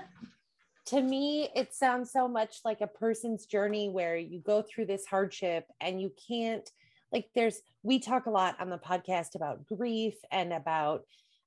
to 0.87 1.01
me, 1.01 1.49
it 1.55 1.73
sounds 1.73 2.11
so 2.11 2.27
much 2.27 2.59
like 2.63 2.81
a 2.81 2.87
person's 2.87 3.45
journey 3.45 3.89
where 3.89 4.17
you 4.17 4.39
go 4.39 4.61
through 4.61 4.85
this 4.85 5.05
hardship 5.05 5.65
and 5.81 5.99
you 5.99 6.11
can't, 6.27 6.69
like, 7.11 7.29
there's, 7.35 7.61
we 7.83 7.99
talk 7.99 8.25
a 8.25 8.31
lot 8.31 8.55
on 8.59 8.69
the 8.69 8.77
podcast 8.77 9.35
about 9.35 9.65
grief 9.65 10.15
and 10.31 10.53
about 10.53 11.03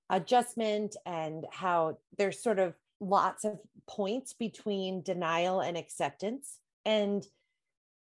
adjustment 0.08 0.96
and 1.06 1.46
how 1.52 1.98
there's 2.18 2.42
sort 2.42 2.58
of 2.58 2.74
lots 3.00 3.44
of 3.44 3.58
points 3.88 4.32
between 4.32 5.02
denial 5.02 5.60
and 5.60 5.76
acceptance. 5.76 6.58
And 6.84 7.26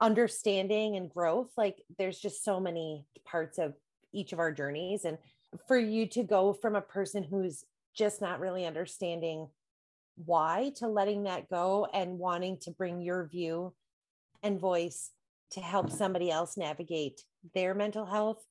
understanding 0.00 0.96
and 0.96 1.08
growth 1.08 1.50
like 1.56 1.82
there's 1.98 2.18
just 2.18 2.44
so 2.44 2.58
many 2.58 3.06
parts 3.24 3.58
of 3.58 3.74
each 4.12 4.32
of 4.32 4.38
our 4.38 4.52
journeys 4.52 5.04
and 5.04 5.18
for 5.66 5.78
you 5.78 6.06
to 6.06 6.22
go 6.22 6.52
from 6.52 6.74
a 6.74 6.80
person 6.80 7.22
who's 7.22 7.64
just 7.94 8.20
not 8.20 8.40
really 8.40 8.66
understanding 8.66 9.48
why 10.24 10.72
to 10.76 10.88
letting 10.88 11.24
that 11.24 11.48
go 11.48 11.86
and 11.94 12.18
wanting 12.18 12.58
to 12.58 12.70
bring 12.70 13.00
your 13.00 13.26
view 13.26 13.72
and 14.42 14.60
voice 14.60 15.10
to 15.52 15.60
help 15.60 15.90
somebody 15.90 16.30
else 16.30 16.56
navigate 16.56 17.20
their 17.54 17.74
mental 17.74 18.06
health 18.06 18.44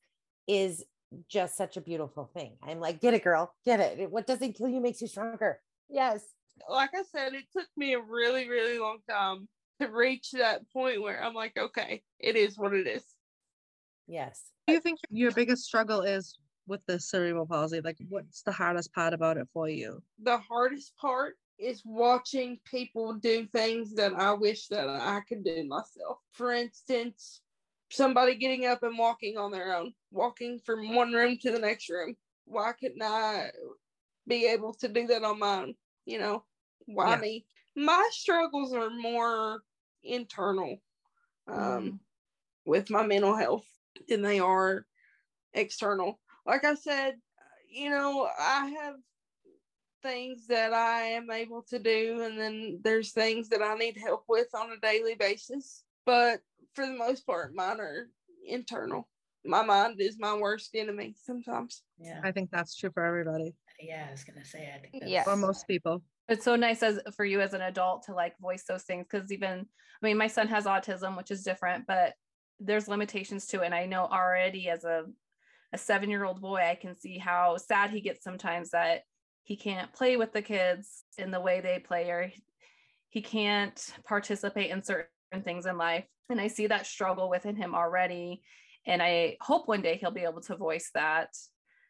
is 0.47 0.83
just 1.29 1.57
such 1.57 1.77
a 1.77 1.81
beautiful 1.81 2.29
thing. 2.33 2.57
I'm 2.63 2.79
like, 2.79 3.01
get 3.01 3.13
it, 3.13 3.23
girl, 3.23 3.53
get 3.65 3.79
it. 3.79 4.11
What 4.11 4.27
doesn't 4.27 4.53
kill 4.53 4.67
you 4.67 4.81
makes 4.81 5.01
you 5.01 5.07
stronger. 5.07 5.59
Yes. 5.89 6.23
Like 6.69 6.91
I 6.93 7.03
said, 7.11 7.33
it 7.33 7.45
took 7.55 7.67
me 7.75 7.93
a 7.93 7.99
really, 8.01 8.49
really 8.49 8.79
long 8.79 8.99
time 9.09 9.47
to 9.81 9.87
reach 9.87 10.31
that 10.31 10.61
point 10.71 11.01
where 11.01 11.23
I'm 11.23 11.33
like, 11.33 11.53
okay, 11.57 12.03
it 12.19 12.35
is 12.35 12.57
what 12.57 12.73
it 12.73 12.87
is. 12.87 13.03
Yes. 14.07 14.43
do 14.67 14.73
you 14.73 14.81
think 14.81 14.99
your 15.09 15.31
biggest 15.31 15.63
struggle 15.63 16.01
is 16.01 16.37
with 16.67 16.85
the 16.87 16.99
cerebral 16.99 17.45
palsy? 17.45 17.81
Like, 17.81 17.97
what's 18.09 18.41
the 18.43 18.51
hardest 18.51 18.93
part 18.93 19.13
about 19.13 19.37
it 19.37 19.47
for 19.53 19.69
you? 19.69 20.01
The 20.21 20.37
hardest 20.37 20.93
part 20.97 21.35
is 21.63 21.83
watching 21.85 22.59
people 22.65 23.13
do 23.15 23.45
things 23.47 23.95
that 23.95 24.13
I 24.13 24.33
wish 24.33 24.67
that 24.69 24.89
I 24.89 25.21
could 25.27 25.43
do 25.43 25.59
myself. 25.61 26.13
For 26.25 26.45
instance, 26.45 27.41
somebody 27.89 28.35
getting 28.35 28.65
up 28.65 28.83
and 28.83 28.97
walking 28.97 29.37
on 29.37 29.51
their 29.51 29.75
own, 29.75 29.93
walking 30.11 30.59
from 30.59 30.95
one 30.95 31.13
room 31.13 31.37
to 31.41 31.51
the 31.51 31.59
next 31.59 31.89
room. 31.89 32.15
Why 32.45 32.73
couldn't 32.73 33.01
I 33.03 33.51
be 34.27 34.47
able 34.47 34.73
to 34.75 34.87
do 34.89 35.07
that 35.07 35.23
on 35.23 35.39
my 35.39 35.61
own? 35.61 35.75
You 36.05 36.19
know, 36.19 36.45
why 36.85 37.15
Yeah. 37.15 37.17
me? 37.17 37.45
My 37.75 38.07
struggles 38.11 38.73
are 38.73 38.89
more 38.89 39.63
internal 40.03 40.79
um, 41.47 41.93
Mm. 41.93 41.99
with 42.65 42.89
my 42.89 43.05
mental 43.05 43.35
health 43.35 43.65
than 44.07 44.21
they 44.21 44.39
are 44.39 44.85
external. 45.53 46.19
Like 46.45 46.63
I 46.65 46.75
said, 46.75 47.15
you 47.69 47.89
know, 47.89 48.27
I 48.39 48.67
have 48.67 48.95
things 50.03 50.47
that 50.47 50.73
I 50.73 51.01
am 51.01 51.31
able 51.31 51.63
to 51.69 51.79
do, 51.79 52.21
and 52.23 52.39
then 52.39 52.79
there's 52.83 53.11
things 53.11 53.49
that 53.49 53.61
I 53.61 53.75
need 53.75 53.97
help 53.97 54.25
with 54.27 54.47
on 54.53 54.71
a 54.71 54.79
daily 54.79 55.15
basis. 55.15 55.83
But 56.05 56.41
for 56.73 56.85
the 56.85 56.93
most 56.93 57.25
part, 57.25 57.55
mine 57.55 57.79
are 57.79 58.09
internal. 58.45 59.07
My 59.45 59.63
mind 59.63 59.99
is 59.99 60.17
my 60.19 60.35
worst 60.35 60.71
enemy 60.75 61.15
sometimes. 61.23 61.81
Yeah, 61.97 62.21
I 62.23 62.31
think 62.31 62.51
that's 62.51 62.75
true 62.75 62.91
for 62.93 63.03
everybody 63.03 63.55
yeah. 63.83 64.05
I 64.07 64.11
was 64.11 64.23
gonna 64.23 64.45
say. 64.45 64.71
I 64.73 64.79
think. 64.79 65.03
Yeah. 65.05 65.21
or 65.21 65.35
that's- 65.35 65.39
most 65.39 65.67
people. 65.67 66.01
it's 66.29 66.45
so 66.45 66.55
nice 66.55 66.81
as 66.83 66.99
for 67.15 67.25
you 67.25 67.41
as 67.41 67.53
an 67.53 67.61
adult 67.61 68.03
to 68.03 68.13
like 68.13 68.37
voice 68.39 68.63
those 68.63 68.83
things 68.83 69.05
because 69.09 69.31
even 69.31 69.59
i 69.59 70.05
mean 70.05 70.17
my 70.17 70.27
son 70.27 70.47
has 70.47 70.63
autism 70.63 71.17
which 71.17 71.31
is 71.31 71.43
different 71.43 71.85
but 71.85 72.13
there's 72.61 72.87
limitations 72.87 73.45
to 73.45 73.61
it 73.61 73.65
and 73.65 73.75
i 73.75 73.85
know 73.85 74.05
already 74.05 74.69
as 74.69 74.85
a 74.85 75.03
a 75.73 75.77
seven 75.77 76.09
year 76.09 76.23
old 76.23 76.39
boy 76.39 76.61
i 76.61 76.75
can 76.75 76.97
see 76.97 77.17
how 77.17 77.57
sad 77.57 77.89
he 77.89 77.99
gets 77.99 78.23
sometimes 78.23 78.69
that 78.69 79.01
he 79.43 79.55
can't 79.55 79.93
play 79.93 80.17
with 80.17 80.33
the 80.33 80.41
kids 80.41 81.03
in 81.17 81.31
the 81.31 81.41
way 81.41 81.59
they 81.59 81.79
play 81.79 82.09
or 82.09 82.31
he 83.09 83.21
can't 83.21 83.93
participate 84.05 84.71
in 84.71 84.81
certain 84.81 85.07
things 85.43 85.65
in 85.65 85.77
life. 85.77 86.05
And 86.29 86.39
i 86.41 86.47
see 86.47 86.67
that 86.67 86.87
struggle 86.87 87.29
within 87.29 87.55
him 87.55 87.75
already 87.75 88.41
and 88.85 89.01
i 89.01 89.37
hope 89.41 89.67
one 89.67 89.81
day 89.81 89.97
he'll 89.97 90.11
be 90.11 90.23
able 90.23 90.41
to 90.41 90.55
voice 90.55 90.89
that. 90.95 91.29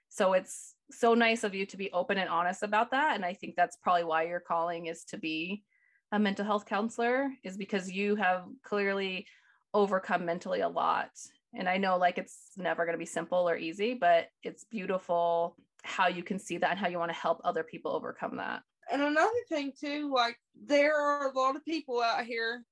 So 0.09 0.33
it's 0.33 0.75
so 0.91 1.13
nice 1.13 1.43
of 1.43 1.55
you 1.55 1.65
to 1.67 1.77
be 1.77 1.91
open 1.91 2.17
and 2.17 2.29
honest 2.29 2.61
about 2.61 2.91
that 2.91 3.15
and 3.15 3.25
i 3.25 3.33
think 3.33 3.55
that's 3.55 3.77
probably 3.77 4.03
why 4.03 4.23
your 4.23 4.39
calling 4.39 4.87
is 4.87 5.03
to 5.05 5.17
be 5.17 5.63
a 6.11 6.19
mental 6.19 6.45
health 6.45 6.65
counselor 6.67 7.31
is 7.43 7.57
because 7.57 7.91
you 7.91 8.15
have 8.15 8.43
clearly 8.63 9.25
overcome 9.73 10.23
mentally 10.25 10.61
a 10.61 10.69
lot. 10.69 11.09
And 11.55 11.69
i 11.69 11.77
know 11.77 11.97
like 11.97 12.17
it's 12.17 12.51
never 12.57 12.85
going 12.85 12.93
to 12.93 12.99
be 12.99 13.05
simple 13.05 13.49
or 13.49 13.55
easy 13.57 13.93
but 13.93 14.27
it's 14.43 14.65
beautiful 14.65 15.55
how 15.83 16.07
you 16.07 16.23
can 16.23 16.39
see 16.39 16.57
that 16.57 16.71
and 16.71 16.79
how 16.79 16.87
you 16.87 16.97
want 16.97 17.11
to 17.11 17.17
help 17.17 17.41
other 17.43 17.63
people 17.63 17.91
overcome 17.91 18.37
that 18.37 18.61
And 18.91 19.01
another 19.01 19.29
thing 19.49 19.73
too, 19.79 20.11
like 20.13 20.37
there 20.55 20.95
are 20.95 21.29
a 21.29 21.37
lot 21.37 21.55
of 21.55 21.65
people 21.65 22.01
out 22.01 22.25
here 22.25 22.63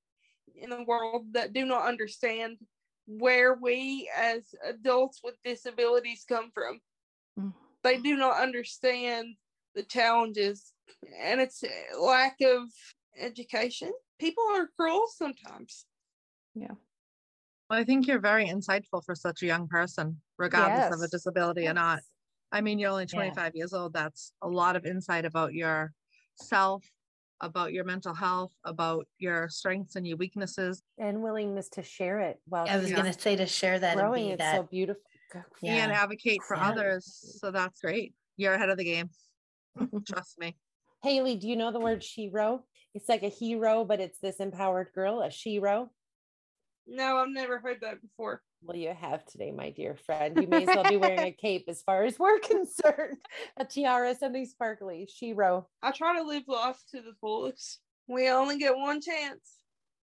in 0.54 0.70
the 0.70 0.84
world 0.84 1.26
that 1.32 1.52
do 1.52 1.64
not 1.64 1.86
understand 1.86 2.58
where 3.06 3.54
we 3.54 4.10
as 4.16 4.54
adults 4.64 5.20
with 5.24 5.34
disabilities 5.44 6.24
come 6.28 6.50
from. 6.54 6.80
Mm. 7.38 7.52
They 7.82 7.98
do 7.98 8.16
not 8.16 8.40
understand 8.40 9.34
the 9.74 9.82
challenges 9.82 10.72
and 11.20 11.40
it's 11.40 11.64
lack 11.98 12.36
of 12.42 12.68
education. 13.18 13.92
People 14.18 14.44
are 14.54 14.68
cruel 14.78 15.04
sometimes. 15.08 15.86
Yeah. 16.54 16.74
Well, 17.68 17.80
I 17.80 17.84
think 17.84 18.06
you're 18.06 18.20
very 18.20 18.46
insightful 18.46 19.02
for 19.04 19.14
such 19.14 19.42
a 19.42 19.46
young 19.46 19.66
person, 19.66 20.20
regardless 20.38 20.84
of 20.90 20.98
a 20.98 21.02
Yes. 21.02 21.10
disability 21.10 21.66
or 21.66 21.74
not. 21.74 22.00
Yes. 22.52 22.58
I 22.58 22.60
mean, 22.60 22.78
you're 22.78 22.90
only 22.90 23.04
Yeah. 23.04 23.14
25 23.16 23.54
years 23.56 23.72
old. 23.72 23.92
That's 23.92 24.32
a 24.42 24.48
lot 24.48 24.76
of 24.76 24.84
insight 24.86 25.24
about 25.24 25.54
your 25.54 25.92
self, 26.36 26.84
about 27.40 27.72
your 27.72 27.84
mental 27.84 28.14
health, 28.14 28.52
about 28.64 29.06
your 29.18 29.48
strengths 29.48 29.96
and 29.96 30.06
your 30.06 30.16
weaknesses, 30.16 30.82
And 30.98 31.22
willingness 31.22 31.68
to 31.70 31.82
share 31.82 32.20
it 32.20 32.40
Well, 32.46 32.66
I 32.68 32.76
was 32.78 32.90
Yeah. 32.90 32.96
gonna 32.96 33.12
say 33.18 33.36
to 33.36 33.46
share 33.46 33.78
that 33.78 33.92
and 33.92 34.00
growing. 34.00 34.26
be 34.26 34.32
It's 34.32 34.38
that. 34.40 34.56
so 34.56 34.62
beautiful. 34.64 35.02
Yeah. 35.62 35.84
and 35.84 35.92
advocate 35.92 36.42
for 36.46 36.56
Yeah. 36.58 36.68
others. 36.68 37.06
So 37.40 37.50
that's 37.50 37.80
great. 37.80 38.14
You're 38.36 38.52
ahead 38.52 38.68
of 38.68 38.76
the 38.76 38.84
game. 38.84 39.08
Trust 40.06 40.38
me. 40.38 40.58
Haley, 41.02 41.36
do 41.38 41.48
you 41.48 41.56
know 41.56 41.72
the 41.72 41.80
word 41.80 42.00
shero? 42.02 42.62
It's 42.92 43.08
like 43.08 43.22
a 43.22 43.30
hero, 43.30 43.82
but 43.86 43.98
it's 43.98 44.18
this 44.18 44.40
empowered 44.40 44.92
girl, 44.94 45.22
a 45.22 45.28
shero. 45.28 45.88
No, 46.86 47.16
I've 47.16 47.30
never 47.30 47.60
heard 47.60 47.80
that 47.80 48.02
before. 48.02 48.42
Well, 48.64 48.76
you 48.76 48.94
have 48.94 49.24
today, 49.26 49.50
my 49.50 49.70
dear 49.70 49.96
friend. 49.96 50.40
You 50.40 50.46
may 50.46 50.62
as 50.62 50.68
well 50.68 50.84
be 50.84 50.96
wearing 50.96 51.18
a 51.20 51.32
cape 51.40 51.64
as 51.68 51.82
far 51.82 52.04
as 52.04 52.18
we're 52.18 52.38
concerned. 52.40 53.18
A 53.56 53.64
tiara, 53.64 54.14
something 54.14 54.46
sparkly. 54.46 55.08
Shero. 55.10 55.64
I 55.82 55.90
try 55.90 56.16
to 56.18 56.24
live 56.24 56.44
life 56.46 56.78
to 56.92 57.02
the 57.02 57.14
fullest. 57.20 57.80
We 58.06 58.28
only 58.30 58.58
get 58.58 58.76
one 58.76 59.00
chance. 59.00 59.58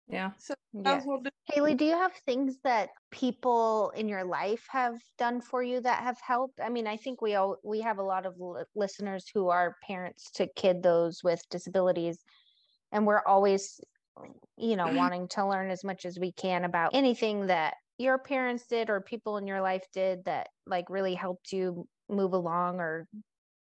yeah 0.09 0.31
So 0.39 0.55
Yeah. 0.73 1.03
well 1.05 1.21
do 1.21 1.31
Haley, 1.53 1.75
do 1.75 1.85
you 1.85 1.93
have 1.97 2.13
things 2.27 2.57
that 2.65 2.91
people 3.13 3.91
in 3.91 4.09
your 4.09 4.25
life 4.25 4.67
have 4.69 4.99
done 5.17 5.41
for 5.41 5.63
you 5.63 5.81
that 5.81 6.03
have 6.03 6.19
helped? 6.21 6.61
I 6.61 6.69
mean, 6.71 6.87
I 6.87 6.97
think 6.97 7.23
we 7.23 7.35
all 7.37 7.59
we 7.63 7.81
have 7.83 7.99
a 7.99 8.03
lot 8.03 8.27
of 8.27 8.35
li- 8.41 8.65
listeners 8.75 9.27
who 9.33 9.49
are 9.49 9.77
parents 9.87 10.31
to 10.33 10.49
kid 10.57 10.83
those 10.83 11.23
with 11.23 11.41
disabilities, 11.51 12.19
and 12.91 13.07
we're 13.07 13.23
always, 13.27 13.81
you 14.57 14.77
know, 14.77 14.89
wanting 14.93 15.29
to 15.29 15.47
learn 15.47 15.71
as 15.71 15.85
much 15.85 16.05
as 16.05 16.19
we 16.19 16.33
can 16.33 16.65
about 16.65 16.95
anything 16.95 17.47
that 17.47 17.75
your 17.99 18.19
parents 18.19 18.67
did 18.67 18.91
or 18.91 19.00
people 19.00 19.37
in 19.38 19.47
your 19.47 19.61
life 19.61 19.85
did 19.93 20.25
that 20.25 20.49
like 20.67 20.91
really 20.91 21.15
helped 21.15 21.53
you 21.53 21.87
move 22.09 22.33
along 22.33 22.79
or 22.79 23.09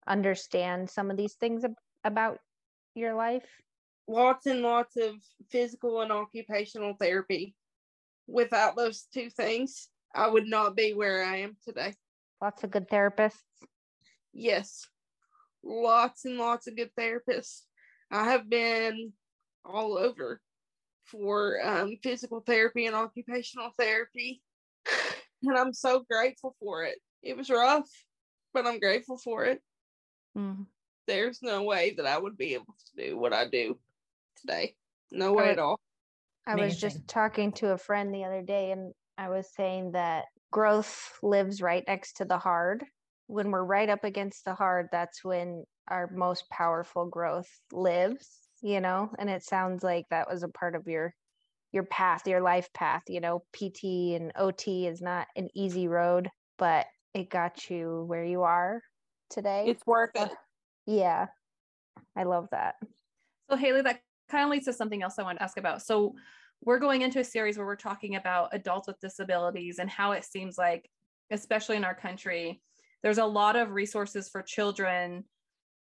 understand 0.06 0.88
some 0.88 1.11
of 1.11 1.16
these 1.16 1.35
things 1.35 1.64
ab- 1.64 1.75
about 2.04 2.38
your 2.94 3.14
life. 3.14 3.44
lots 4.08 4.46
and 4.46 4.62
lots 4.62 4.96
of 4.96 5.14
physical 5.50 6.00
and 6.00 6.12
occupational 6.12 6.94
therapy. 6.99 7.54
Without 8.28 8.76
those 8.76 9.06
two 9.12 9.30
things, 9.30 9.88
I 10.14 10.28
would 10.28 10.46
not 10.46 10.76
be 10.76 10.94
where 10.94 11.25
I 11.25 11.38
am 11.38 11.56
today. 11.64 11.94
Lots 12.40 12.64
of 12.64 12.70
good 12.70 12.88
therapists. 12.88 13.42
Yes, 14.32 14.87
lots 15.62 16.25
and 16.25 16.38
lots 16.38 16.66
of 16.66 16.76
good 16.76 16.90
therapists. 16.99 17.62
I 18.11 18.25
have 18.25 18.49
been 18.49 19.12
all 19.64 19.99
over 19.99 20.40
for 21.06 21.60
um, 21.64 21.96
physical 22.02 22.40
therapy 22.40 22.86
and 22.86 22.94
occupational 22.96 23.70
therapy, 23.78 24.42
and 25.42 25.56
I'm 25.56 25.72
so 25.72 26.04
grateful 26.10 26.56
for 26.60 26.84
it. 26.84 26.98
It 27.22 27.36
was 27.36 27.50
rough, 27.50 27.88
but 28.52 28.66
I'm 28.66 28.78
grateful 28.78 29.18
for 29.18 29.44
it. 29.44 29.62
Mhm. 30.36 30.66
There's 31.06 31.40
no 31.42 31.62
way 31.62 31.94
that 31.96 32.06
I 32.06 32.18
would 32.18 32.36
be 32.36 32.54
able 32.54 32.75
to 32.75 33.04
do 33.04 33.16
what 33.16 33.32
I 33.32 33.48
do 33.48 33.78
today. 34.40 34.76
No 35.10 35.32
way 35.32 35.48
I- 35.48 35.52
at 35.52 35.58
all. 35.58 35.80
I 36.48 36.54
was 36.54 36.78
just 36.78 37.08
talking 37.08 37.52
to 37.54 37.70
a 37.72 37.78
friend 37.78 38.14
the 38.14 38.25
other 38.25 38.42
day 38.42 38.70
and 38.70 38.94
I 39.18 39.30
was 39.30 39.52
saying 39.54 39.92
that 39.92 40.26
growth 40.52 41.18
lives 41.22 41.60
right 41.60 41.82
next 41.88 42.18
to 42.18 42.25
the 42.25 42.38
hard. 42.38 42.84
When 43.26 43.50
we're 43.50 43.64
right 43.64 43.88
up 43.88 44.04
against 44.04 44.44
the 44.44 44.54
hard, 44.54 44.88
that's 44.92 45.25
when 45.25 45.64
our 45.88 46.08
most 46.08 46.48
powerful 46.50 47.06
growth 47.06 47.48
lives, 47.72 48.45
you 48.66 48.80
know? 48.80 49.11
And 49.18 49.30
it 49.30 49.44
sounds 49.44 49.85
like 49.85 50.06
that 50.11 50.28
was 50.28 50.42
a 50.42 50.49
part 50.49 50.75
of 50.75 50.88
your 50.88 51.14
your 51.73 51.85
path, 51.85 52.26
your 52.26 52.40
life 52.40 52.68
path, 52.73 53.02
you 53.08 53.20
know, 53.20 53.42
PT 53.52 54.16
and 54.16 54.32
OT 54.35 54.87
is 54.87 55.00
not 55.00 55.26
an 55.37 55.49
easy 55.54 55.88
road, 55.88 56.28
but 56.58 56.87
it 57.12 57.28
got 57.28 57.68
you 57.70 58.04
where 58.06 58.25
you 58.25 58.42
are 58.42 58.82
today. 59.30 59.64
It's 59.68 59.87
worth 59.87 60.11
it. 60.14 60.32
yeah. 60.87 61.26
I 62.16 62.25
love 62.25 62.49
that. 62.50 62.76
So 63.50 63.56
Haley, 63.56 63.82
that 63.82 64.00
kind 64.30 64.44
of 64.44 64.50
leads 64.50 64.64
to 64.66 64.73
something 64.73 65.02
else 65.02 65.18
I 65.18 65.23
want 65.23 65.38
to 65.38 65.44
ask 65.44 65.58
about. 65.58 65.82
So 65.82 66.14
we're 66.64 66.78
going 66.78 67.02
into 67.02 67.20
a 67.20 67.25
series 67.25 67.58
where 67.58 67.66
we're 67.66 67.76
talking 67.76 68.16
about 68.16 68.50
adults 68.52 68.88
with 68.88 68.99
disabilities 69.00 69.78
and 69.78 69.90
how 69.90 70.12
it 70.12 70.25
seems 70.25 70.56
like, 70.56 70.88
especially 71.30 71.76
in 71.76 71.85
our 71.85 71.94
country, 71.94 72.62
there's 73.02 73.18
a 73.18 73.25
lot 73.25 73.54
of 73.56 73.73
resources 73.73 74.28
for 74.28 74.42
children 74.42 75.25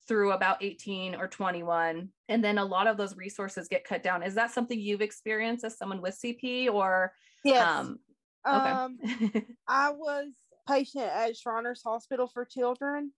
through 0.06 0.32
about 0.32 0.62
18 0.62 1.14
or 1.14 1.26
21 1.28 2.08
and 2.28 2.44
then 2.44 2.58
a 2.58 2.64
lot 2.64 2.86
of 2.86 2.96
those 2.96 3.16
resources 3.16 3.68
get 3.68 3.84
cut 3.84 4.02
down 4.02 4.22
is 4.22 4.34
that 4.34 4.50
something 4.50 4.78
you've 4.78 5.00
experienced 5.00 5.64
as 5.64 5.76
someone 5.76 6.00
with 6.00 6.18
cp 6.22 6.70
or 6.72 7.12
Yes. 7.44 7.66
um 7.66 7.98
um, 8.44 8.98
I 9.66 9.90
was 9.90 10.28
patient 10.68 11.04
at 11.06 11.36
Shriners 11.36 11.82
Hospital 11.82 12.28
for 12.28 12.44
Children 12.44 13.12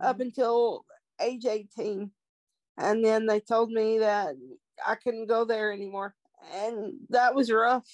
up 0.00 0.16
Mhm. 0.18 0.22
until 0.22 0.84
age 1.20 1.46
18. 1.46 2.10
And 2.76 3.04
then 3.04 3.26
they 3.26 3.38
told 3.38 3.70
me 3.70 4.00
that 4.00 4.34
I 4.84 4.96
couldn't 4.96 5.28
go 5.28 5.44
there 5.44 5.72
anymore. 5.72 6.16
And 6.54 6.94
that 7.10 7.36
was 7.36 7.52
rough 7.52 7.86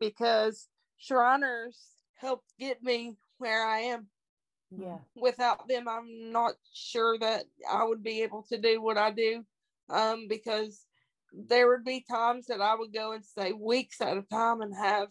because 0.00 0.68
Shriners 0.96 1.78
helped 2.16 2.52
get 2.58 2.82
me 2.82 3.16
where 3.38 3.64
I 3.64 3.78
am. 3.78 4.08
Yeah. 4.78 4.98
Without 5.16 5.66
them, 5.68 5.88
I'm 5.88 6.32
not 6.32 6.54
sure 6.72 7.18
that 7.18 7.44
I 7.70 7.84
would 7.84 8.02
be 8.02 8.22
able 8.22 8.42
to 8.50 8.58
do 8.58 8.80
what 8.80 8.98
I 8.98 9.10
do. 9.10 9.44
Um, 9.90 10.28
because 10.28 10.86
there 11.32 11.68
would 11.68 11.84
be 11.84 12.04
times 12.08 12.46
that 12.46 12.60
I 12.60 12.74
would 12.74 12.92
go 12.92 13.12
and 13.12 13.24
stay 13.24 13.52
weeks 13.52 14.00
at 14.00 14.16
a 14.16 14.22
time 14.22 14.62
and 14.62 14.74
have 14.74 15.08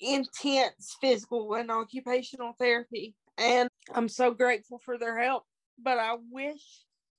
intense 0.00 0.96
physical 1.00 1.54
and 1.54 1.70
occupational 1.70 2.54
therapy. 2.58 3.14
And 3.38 3.68
I'm 3.94 4.08
so 4.08 4.32
grateful 4.32 4.80
for 4.84 4.98
their 4.98 5.18
help. 5.18 5.44
But 5.82 5.98
I 5.98 6.16
wish 6.30 6.62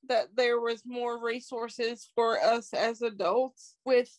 that 0.07 0.27
there 0.35 0.59
was 0.59 0.83
more 0.85 1.23
resources 1.23 2.09
for 2.15 2.39
us 2.41 2.73
as 2.73 3.01
adults 3.01 3.75
with 3.85 4.09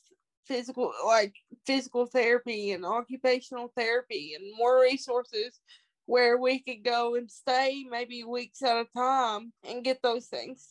physical 0.46 0.92
like 1.06 1.34
physical 1.66 2.06
therapy 2.06 2.72
and 2.72 2.84
occupational 2.84 3.72
therapy 3.76 4.34
and 4.36 4.44
more 4.56 4.80
resources 4.80 5.60
where 6.06 6.38
we 6.38 6.60
could 6.60 6.84
go 6.84 7.14
and 7.14 7.30
stay 7.30 7.84
maybe 7.88 8.24
weeks 8.24 8.62
at 8.62 8.76
a 8.76 8.86
time 8.96 9.52
and 9.66 9.84
get 9.84 10.00
those 10.02 10.26
things 10.26 10.68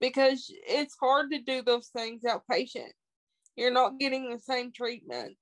because 0.00 0.46
it's 0.66 0.96
hard 1.00 1.30
to 1.30 1.40
do 1.40 1.62
those 1.62 1.88
things 1.88 2.22
outpatient 2.24 2.90
you're 3.56 3.72
not 3.72 3.98
getting 3.98 4.30
the 4.30 4.38
same 4.38 4.72
treatment 4.72 5.36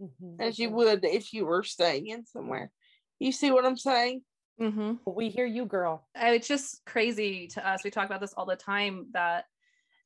Mhm. 0.00 0.40
as 0.40 0.58
you 0.58 0.70
would 0.70 1.04
if 1.04 1.32
you 1.32 1.44
were 1.44 1.62
staying 1.62 2.06
in 2.06 2.24
somewhere. 2.24 2.70
You 3.18 3.32
see 3.32 3.50
what 3.50 3.66
I'm 3.66 3.76
saying? 3.76 4.22
hmm 4.58 4.94
We 5.04 5.28
hear 5.28 5.46
you, 5.46 5.66
girl. 5.66 6.08
it's 6.14 6.48
just 6.48 6.84
crazy 6.86 7.48
to 7.48 7.68
us. 7.68 7.84
We 7.84 7.90
talk 7.90 8.06
about 8.06 8.20
this 8.20 8.32
all 8.34 8.46
the 8.46 8.56
time 8.56 9.08
that 9.12 9.44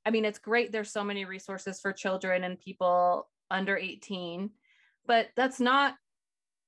I 0.04 0.10
mean, 0.10 0.24
it's 0.24 0.40
great 0.40 0.72
there's 0.72 0.90
so 0.90 1.04
many 1.04 1.24
resources 1.24 1.80
for 1.80 1.92
children 1.92 2.42
and 2.42 2.58
people 2.58 3.28
under 3.50 3.76
18, 3.76 4.50
but 5.06 5.28
that's 5.36 5.60
not 5.60 5.94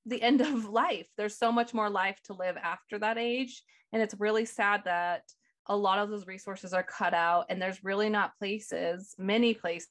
the 0.06 0.22
end 0.22 0.40
of 0.40 0.68
life. 0.68 1.08
There's 1.16 1.38
so 1.38 1.50
much 1.50 1.74
more 1.74 1.90
life 1.90 2.18
to 2.24 2.34
live 2.34 2.56
after 2.62 2.98
that 2.98 3.18
age. 3.18 3.62
And 3.92 4.02
it's 4.02 4.14
really 4.18 4.44
sad 4.44 4.82
that 4.84 5.22
a 5.66 5.76
lot 5.76 5.98
of 5.98 6.10
those 6.10 6.26
resources 6.26 6.72
are 6.74 6.82
cut 6.82 7.14
out 7.14 7.46
and 7.48 7.60
there's 7.60 7.82
really 7.82 8.10
not 8.10 8.36
places, 8.38 9.14
many 9.18 9.54
places 9.54 9.88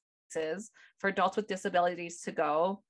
for 0.99 1.08
adults 1.08 1.38
with 1.38 1.47
disabilities 1.47 2.21
to 2.21 2.32
go 2.32 2.84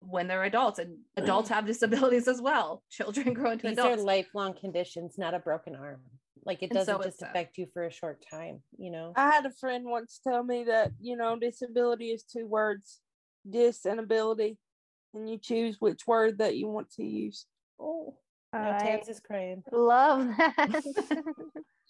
when 0.00 0.28
they're 0.28 0.44
adults 0.44 0.78
and 0.78 0.90
mm. 0.90 1.22
adults 1.22 1.48
have 1.48 1.66
disabilities 1.66 2.28
as 2.28 2.40
well. 2.40 2.82
Children 2.90 3.34
grow 3.34 3.52
into 3.52 3.68
These 3.68 3.78
adults. 3.78 4.02
are 4.02 4.04
lifelong 4.04 4.54
conditions, 4.58 5.16
not 5.18 5.34
a 5.34 5.38
broken 5.38 5.74
arm. 5.74 6.00
Like 6.46 6.62
it 6.62 6.70
doesn't 6.70 6.94
it's 6.96 7.04
just 7.06 7.22
affect 7.22 7.56
you 7.56 7.66
for 7.72 7.84
a 7.84 7.90
short 7.90 8.22
time, 8.30 8.62
you 8.76 8.90
know? 8.90 9.14
I 9.16 9.30
had 9.30 9.46
a 9.46 9.50
friend 9.50 9.84
once 9.86 10.20
tell 10.26 10.44
me 10.44 10.64
that, 10.64 10.92
you 11.00 11.16
know, 11.16 11.38
disability 11.38 12.10
is 12.10 12.22
two 12.22 12.46
words 12.46 13.00
dis 13.48 13.84
and 13.84 14.00
ability, 14.00 14.58
and 15.14 15.28
you 15.28 15.38
choose 15.38 15.76
which 15.80 16.06
word 16.06 16.38
that 16.38 16.56
you 16.56 16.68
want 16.68 16.90
to 16.92 17.04
use. 17.04 17.46
Oh, 17.80 18.14
now 18.52 18.76
I 18.76 18.78
Tabs 18.78 19.08
is 19.08 19.20
crying. 19.20 19.62
love 19.72 20.26
that. 20.38 20.84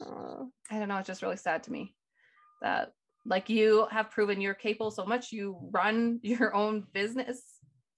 Aw. 0.02 0.44
I 0.70 0.78
don't 0.78 0.88
know, 0.88 0.98
it's 0.98 1.06
just 1.06 1.22
really 1.22 1.36
sad 1.36 1.62
to 1.64 1.72
me 1.72 1.94
that 2.62 2.92
like 3.26 3.48
you 3.48 3.86
have 3.90 4.10
proven 4.10 4.40
you're 4.40 4.54
capable 4.54 4.90
so 4.90 5.04
much. 5.04 5.32
You 5.32 5.58
run 5.70 6.20
your 6.22 6.54
own 6.54 6.84
business 6.92 7.42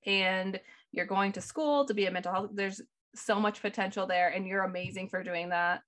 and 0.06 0.60
you're 0.92 1.06
going 1.06 1.32
to 1.32 1.40
school 1.40 1.84
to 1.86 1.94
be 1.94 2.06
a 2.06 2.10
mental 2.10 2.32
health. 2.32 2.50
There's 2.54 2.80
so 3.14 3.40
much 3.40 3.62
potential 3.62 4.06
there, 4.06 4.28
and 4.28 4.46
you're 4.46 4.64
amazing 4.64 5.08
for 5.08 5.22
doing 5.22 5.48
that 5.48 5.82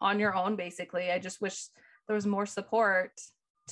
on 0.00 0.18
your 0.18 0.34
own, 0.34 0.56
basically. 0.56 1.10
I 1.10 1.18
just 1.18 1.40
wish 1.40 1.66
there 2.06 2.14
was 2.14 2.26
more 2.26 2.46
support 2.46 3.12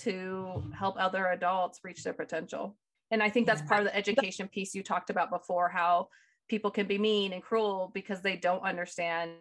to 0.01 0.71
help 0.79 0.97
other 0.99 1.27
adults 1.29 1.81
reach 1.83 2.05
their 2.05 2.13
potential. 2.13 2.77
And 3.11 3.23
I 3.23 3.31
think 3.31 3.47
that's 3.47 3.63
part 3.63 3.81
of 3.81 3.87
the 3.87 3.97
education 3.97 4.49
piece 4.49 4.75
you 4.75 4.83
talked 4.83 5.11
about 5.11 5.31
before 5.31 5.69
how 5.69 6.09
people 6.49 6.71
can 6.71 6.87
be 6.87 6.99
mean 6.99 7.33
and 7.33 7.43
cruel 7.43 7.91
because 7.95 8.21
they 8.21 8.37
don't 8.37 8.63
understand. 8.63 9.33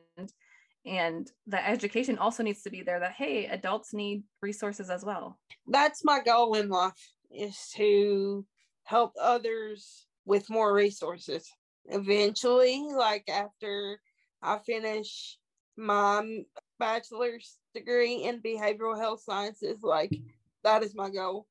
And 0.86 1.30
the 1.48 1.66
education 1.68 2.18
also 2.18 2.44
needs 2.44 2.62
to 2.64 2.70
be 2.70 2.82
there 2.82 3.00
that 3.00 3.14
hey 3.14 3.46
adults 3.48 3.94
need 3.94 4.24
resources 4.42 4.90
as 4.90 5.04
well. 5.04 5.38
That's 5.68 6.06
my 6.06 6.22
goal 6.24 6.54
in 6.56 6.70
life 6.70 6.94
is 7.30 7.72
to 7.76 8.46
help 8.84 9.14
others 9.22 10.08
with 10.26 10.50
more 10.50 10.74
resources. 10.74 11.50
Eventually, 11.86 12.86
like 12.96 13.28
after 13.30 14.00
I 14.42 14.60
finish 14.60 15.38
my 15.76 16.44
bachelor's 16.80 17.58
degree 17.74 18.24
in 18.24 18.42
behavioral 18.42 18.98
health 18.98 19.22
sciences, 19.24 19.80
like 19.84 20.16
that 20.64 20.84
is 20.84 20.96
my 20.96 21.10
goal 21.10 21.48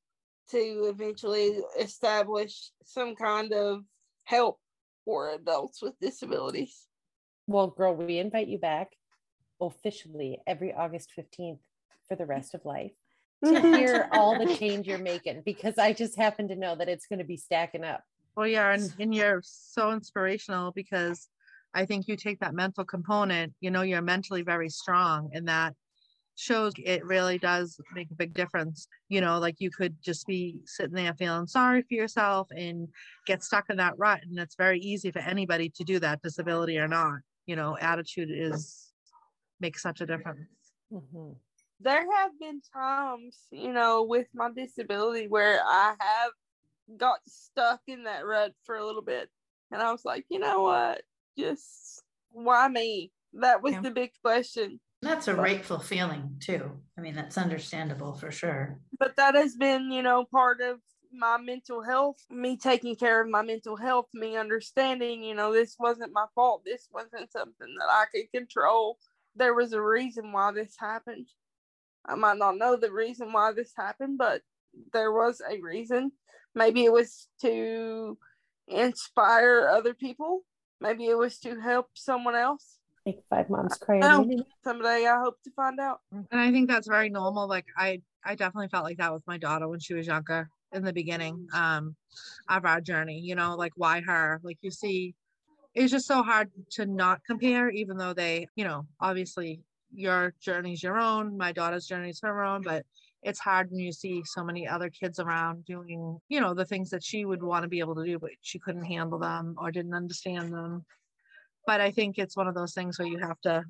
to 0.51 0.85
eventually 0.87 1.59
establish 1.79 2.71
some 2.83 3.15
kind 3.15 3.53
of 3.53 3.81
help 4.23 4.59
for 5.05 5.29
adults 5.31 5.81
with 5.81 5.93
disabilities. 5.99 6.85
Well, 7.47 7.67
girl, 7.67 7.95
we 7.95 8.19
invite 8.19 8.47
you 8.47 8.57
back 8.57 8.89
officially 9.61 10.39
every 10.45 10.73
August 10.73 11.09
15th 11.17 11.59
for 12.07 12.15
the 12.15 12.25
rest 12.25 12.53
of 12.53 12.65
life 12.65 12.91
to 13.43 13.59
hear 13.59 14.09
all 14.11 14.37
the 14.37 14.55
change 14.59 14.87
you're 14.87 14.97
making 14.97 15.41
because 15.45 15.77
I 15.77 15.93
just 15.93 16.17
happen 16.17 16.47
to 16.49 16.55
know 16.55 16.75
that 16.75 16.89
it's 16.89 17.07
going 17.07 17.19
to 17.19 17.25
be 17.25 17.37
stacking 17.37 17.83
up. 17.83 18.03
Well, 18.35 18.47
yeah, 18.47 18.73
and, 18.73 18.93
and 18.99 19.15
you're 19.15 19.41
so 19.43 19.91
inspirational 19.91 20.71
because 20.71 21.27
I 21.73 21.85
think 21.85 22.07
you 22.07 22.15
take 22.15 22.39
that 22.39 22.53
mental 22.53 22.85
component, 22.85 23.53
you 23.61 23.71
know, 23.71 23.81
you're 23.81 24.01
mentally 24.01 24.41
very 24.41 24.69
strong, 24.69 25.29
and 25.33 25.47
that 25.47 25.73
shows 26.37 26.73
it 26.77 27.03
really 27.03 27.37
does 27.37 27.79
make 27.93 28.09
a 28.11 28.15
big 28.15 28.33
difference. 28.33 28.87
You 29.09 29.21
know, 29.21 29.39
like 29.39 29.55
you 29.59 29.69
could 29.71 30.01
just 30.01 30.25
be 30.27 30.59
sitting 30.65 30.93
there 30.95 31.13
feeling 31.15 31.47
sorry 31.47 31.81
for 31.81 31.95
yourself 31.95 32.47
and 32.51 32.87
get 33.25 33.43
stuck 33.43 33.69
in 33.69 33.77
that 33.77 33.97
rut. 33.97 34.21
And 34.23 34.39
it's 34.39 34.55
very 34.55 34.79
easy 34.79 35.11
for 35.11 35.19
anybody 35.19 35.69
to 35.71 35.83
do 35.83 35.99
that, 35.99 36.21
disability 36.21 36.77
or 36.77 36.87
not. 36.87 37.19
You 37.47 37.55
know, 37.55 37.77
attitude 37.77 38.29
is 38.31 38.93
makes 39.59 39.81
such 39.81 40.01
a 40.01 40.05
difference. 40.05 40.47
Mhm. 40.93 41.35
there 41.79 42.11
have 42.15 42.31
been 42.39 42.59
times, 42.73 43.37
you 43.51 43.71
know, 43.71 44.03
with 44.03 44.27
my 44.33 44.49
disability 44.51 45.27
where 45.27 45.61
I 45.63 45.95
have 45.99 46.31
got 46.97 47.19
stuck 47.27 47.81
in 47.87 48.03
that 48.05 48.25
rut 48.25 48.53
for 48.63 48.75
a 48.77 48.85
little 48.85 49.01
bit. 49.03 49.29
And 49.71 49.81
I 49.81 49.91
was 49.91 50.05
like, 50.05 50.25
you 50.29 50.39
know 50.39 50.61
what? 50.63 51.03
Just 51.37 52.01
why 52.29 52.67
me? 52.67 53.11
That 53.33 53.61
was 53.61 53.73
Yeah. 53.73 53.81
the 53.81 53.91
big 53.91 54.11
question. 54.23 54.79
That's 55.01 55.27
a 55.27 55.35
rightful 55.35 55.79
feeling 55.79 56.37
too. 56.39 56.71
I 56.97 57.01
mean, 57.01 57.15
that's 57.15 57.37
understandable 57.37 58.13
for 58.13 58.31
sure. 58.31 58.79
But 58.99 59.15
that 59.17 59.35
has 59.35 59.55
been, 59.55 59.91
you 59.91 60.01
know, 60.01 60.25
part 60.25 60.59
of 60.61 60.79
my 61.13 61.37
mental 61.37 61.83
health, 61.83 62.17
me 62.29 62.57
taking 62.57 62.95
care 62.95 63.21
of 63.21 63.29
my 63.29 63.41
mental 63.41 63.75
health, 63.75 64.07
me 64.13 64.35
understanding, 64.37 65.23
you 65.23 65.35
know, 65.35 65.53
this 65.53 65.75
wasn't 65.79 66.13
my 66.13 66.25
fault. 66.35 66.63
This 66.65 66.87
wasn't 66.91 67.31
something 67.31 67.75
that 67.79 67.89
I 67.89 68.05
could 68.13 68.31
control. 68.31 68.97
There 69.35 69.53
was 69.53 69.73
a 69.73 69.81
reason 69.81 70.31
why 70.31 70.51
this 70.51 70.75
happened. 70.77 71.27
I 72.05 72.15
might 72.15 72.37
not 72.37 72.57
know 72.57 72.75
the 72.75 72.91
reason 72.91 73.31
why 73.31 73.51
this 73.53 73.73
happened, 73.75 74.17
but 74.17 74.41
there 74.93 75.11
was 75.11 75.41
a 75.47 75.59
reason. 75.61 76.11
Maybe 76.55 76.85
it 76.85 76.91
was 76.91 77.27
to 77.41 78.17
inspire 78.67 79.69
other 79.71 79.93
people. 79.93 80.41
Maybe 80.81 81.05
it 81.05 81.17
was 81.17 81.39
to 81.39 81.59
help 81.59 81.89
someone 81.93 82.35
else. 82.35 82.76
Make 83.07 83.23
five 83.29 83.49
moms 83.49 83.77
cry. 83.77 83.99
No, 83.99 84.29
someday 84.65 85.07
I 85.07 85.17
hope 85.21 85.41
to 85.45 85.51
find 85.51 85.79
out. 85.79 86.01
And 86.11 86.41
I 86.41 86.51
think 86.51 86.67
that's 86.67 86.89
very 86.89 87.07
normal. 87.07 87.47
Like 87.47 87.65
I, 87.77 88.01
I 88.25 88.35
definitely 88.35 88.67
felt 88.67 88.83
like 88.83 88.97
that 88.97 89.13
with 89.13 89.25
my 89.25 89.37
daughter 89.37 89.69
when 89.69 89.79
she 89.79 89.93
was 89.93 90.07
younger 90.07 90.49
in 90.73 90.83
the 90.83 90.91
beginning 90.91 91.47
um, 91.53 91.95
of 92.49 92.65
our 92.65 92.81
journey. 92.81 93.21
You 93.21 93.35
know, 93.35 93.55
like 93.55 93.71
why 93.77 94.01
her? 94.01 94.41
Like 94.43 94.57
you 94.59 94.71
see, 94.71 95.15
it's 95.73 95.89
just 95.89 96.05
so 96.05 96.21
hard 96.21 96.51
to 96.71 96.85
not 96.85 97.21
compare, 97.25 97.69
even 97.69 97.95
though 97.95 98.13
they, 98.13 98.49
you 98.57 98.65
know, 98.65 98.85
obviously 98.99 99.61
your 99.93 100.33
journey's 100.41 100.83
your 100.83 100.99
own, 100.99 101.37
my 101.37 101.53
daughter's 101.53 101.87
journey 101.87 102.09
is 102.09 102.19
her 102.23 102.43
own, 102.43 102.61
but 102.61 102.85
it's 103.23 103.39
hard 103.39 103.71
when 103.71 103.79
you 103.79 103.93
see 103.93 104.21
so 104.25 104.43
many 104.43 104.67
other 104.67 104.89
kids 104.89 105.17
around 105.17 105.63
doing, 105.63 106.19
you 106.27 106.41
know, 106.41 106.53
the 106.53 106.65
things 106.65 106.89
that 106.89 107.05
she 107.05 107.23
would 107.23 107.41
want 107.41 107.63
to 107.63 107.69
be 107.69 107.79
able 107.79 107.95
to 107.95 108.03
do, 108.03 108.19
but 108.19 108.31
she 108.41 108.59
couldn't 108.59 108.83
handle 108.83 109.17
them 109.17 109.55
or 109.57 109.71
didn't 109.71 109.93
understand 109.93 110.51
them. 110.51 110.83
But 111.67 111.81
I 111.81 111.91
think 111.91 112.19
it's 112.19 112.37
one 112.37 112.47
of 112.49 112.55
those 112.55 112.73
things 112.75 112.99
where 112.99 113.09
you 113.09 113.19
have 113.19 113.41
to 113.41 113.65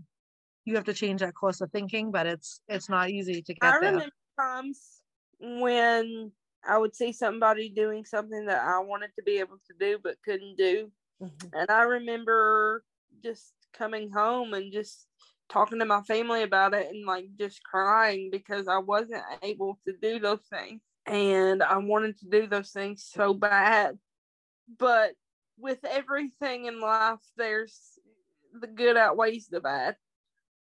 you 0.65 0.75
have 0.75 0.85
to 0.85 0.93
change 0.93 1.21
that 1.21 1.35
course 1.35 1.61
of 1.61 1.71
thinking, 1.71 2.11
but 2.11 2.27
it's 2.27 2.61
it's 2.69 2.89
not 2.89 3.09
easy 3.11 3.41
to 3.43 3.55
get 3.55 3.61
I 3.61 3.75
there. 3.81 3.93
remember 3.93 4.13
times 4.39 5.01
when 5.39 6.31
I 6.63 6.77
would 6.77 6.95
see 6.95 7.11
somebody 7.11 7.69
doing 7.69 8.05
something 8.05 8.45
that 8.45 8.63
I 8.63 8.79
wanted 8.79 9.13
to 9.15 9.23
be 9.23 9.39
able 9.39 9.59
to 9.67 9.73
do 9.79 9.99
but 10.01 10.21
couldn't 10.23 10.57
do. 10.57 10.91
Mhm. 11.19 11.53
And 11.53 11.71
I 11.71 11.83
remember 11.83 12.85
just 13.23 13.55
coming 13.73 14.11
home 14.11 14.53
and 14.53 14.73
just 14.73 15.07
talking 15.49 15.79
to 15.79 15.85
my 15.85 16.01
family 16.03 16.43
about 16.43 16.73
it 16.73 16.87
and 16.89 17.05
like 17.05 17.35
just 17.37 17.63
crying 17.63 18.29
because 18.31 18.67
I 18.67 18.79
wasn't 18.79 19.23
able 19.43 19.79
to 19.87 19.93
do 19.97 20.19
those 20.19 20.45
things. 20.49 20.81
And 21.05 21.63
I 21.63 21.77
wanted 21.77 22.17
to 22.19 22.29
do 22.29 22.47
those 22.47 22.71
things 22.71 23.03
so 23.05 23.33
bad. 23.33 23.99
But 24.67 25.15
with 25.57 25.79
everything 25.83 26.65
in 26.65 26.79
life, 26.79 27.19
there's 27.35 27.79
the 28.59 28.67
good 28.67 28.97
outweighs 28.97 29.47
the 29.47 29.59
bad. 29.59 29.95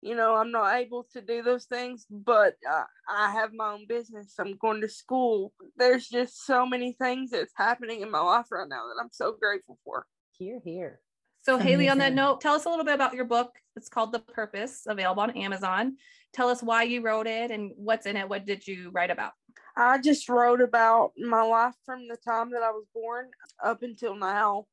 You 0.01 0.15
know, 0.15 0.35
I'm 0.35 0.51
not 0.51 0.75
able 0.75 1.07
to 1.13 1.21
do 1.21 1.41
those 1.43 1.63
things, 1.63 2.05
but 2.09 2.55
uh, 2.69 2.83
I 3.09 3.31
have 3.31 3.51
my 3.53 3.71
own 3.71 3.85
business. 3.87 4.33
I'm 4.37 4.57
going 4.57 4.81
to 4.81 4.89
school. 4.89 5.53
There's 5.77 6.09
just 6.09 6.45
so 6.45 6.65
many 6.65 6.91
things 6.91 7.31
that's 7.31 7.53
happening 7.55 8.01
in 8.01 8.11
my 8.11 8.19
life 8.19 8.47
right 8.51 8.67
now 8.67 8.83
that 8.87 9.01
I'm 9.01 9.11
so 9.13 9.33
grateful 9.39 9.79
for. 9.85 10.05
Here, 10.37 10.59
here. 10.63 10.99
So, 11.43 11.57
Haley, 11.57 11.89
on 11.89 11.97
that 11.97 12.13
note, 12.13 12.39
tell 12.39 12.53
us 12.53 12.65
a 12.65 12.69
little 12.69 12.85
bit 12.85 12.95
about 12.95 13.13
your 13.13 13.25
book. 13.25 13.51
It's 13.75 13.89
called 13.89 14.13
The 14.13 14.19
Purpose, 14.19 14.83
available 14.87 15.23
on 15.23 15.31
Amazon. 15.31 15.97
Tell 16.33 16.49
us 16.49 16.63
why 16.63 16.83
you 16.83 17.01
wrote 17.01 17.27
it 17.27 17.51
and 17.51 17.71
what's 17.75 18.05
in 18.05 18.15
it. 18.15 18.29
What 18.29 18.45
did 18.45 18.65
you 18.65 18.91
write 18.93 19.11
about? 19.11 19.33
I 19.75 19.99
just 19.99 20.29
wrote 20.29 20.61
about 20.61 21.11
my 21.17 21.43
life 21.43 21.75
from 21.85 22.07
the 22.07 22.17
time 22.17 22.51
that 22.51 22.63
I 22.63 22.71
was 22.71 22.85
born 22.93 23.29
up 23.63 23.83
until 23.83 24.15
now, 24.15 24.67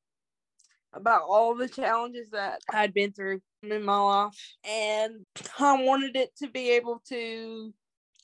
about 0.92 1.22
all 1.22 1.54
the 1.54 1.68
challenges 1.68 2.30
that 2.30 2.60
I'd 2.72 2.94
been 2.94 3.12
through 3.12 3.40
in 3.62 3.84
my 3.84 3.98
life. 3.98 4.56
And 4.68 5.24
I 5.58 5.82
wanted 5.82 6.16
it 6.16 6.30
to 6.38 6.48
be 6.48 6.70
able 6.70 7.02
to 7.08 7.72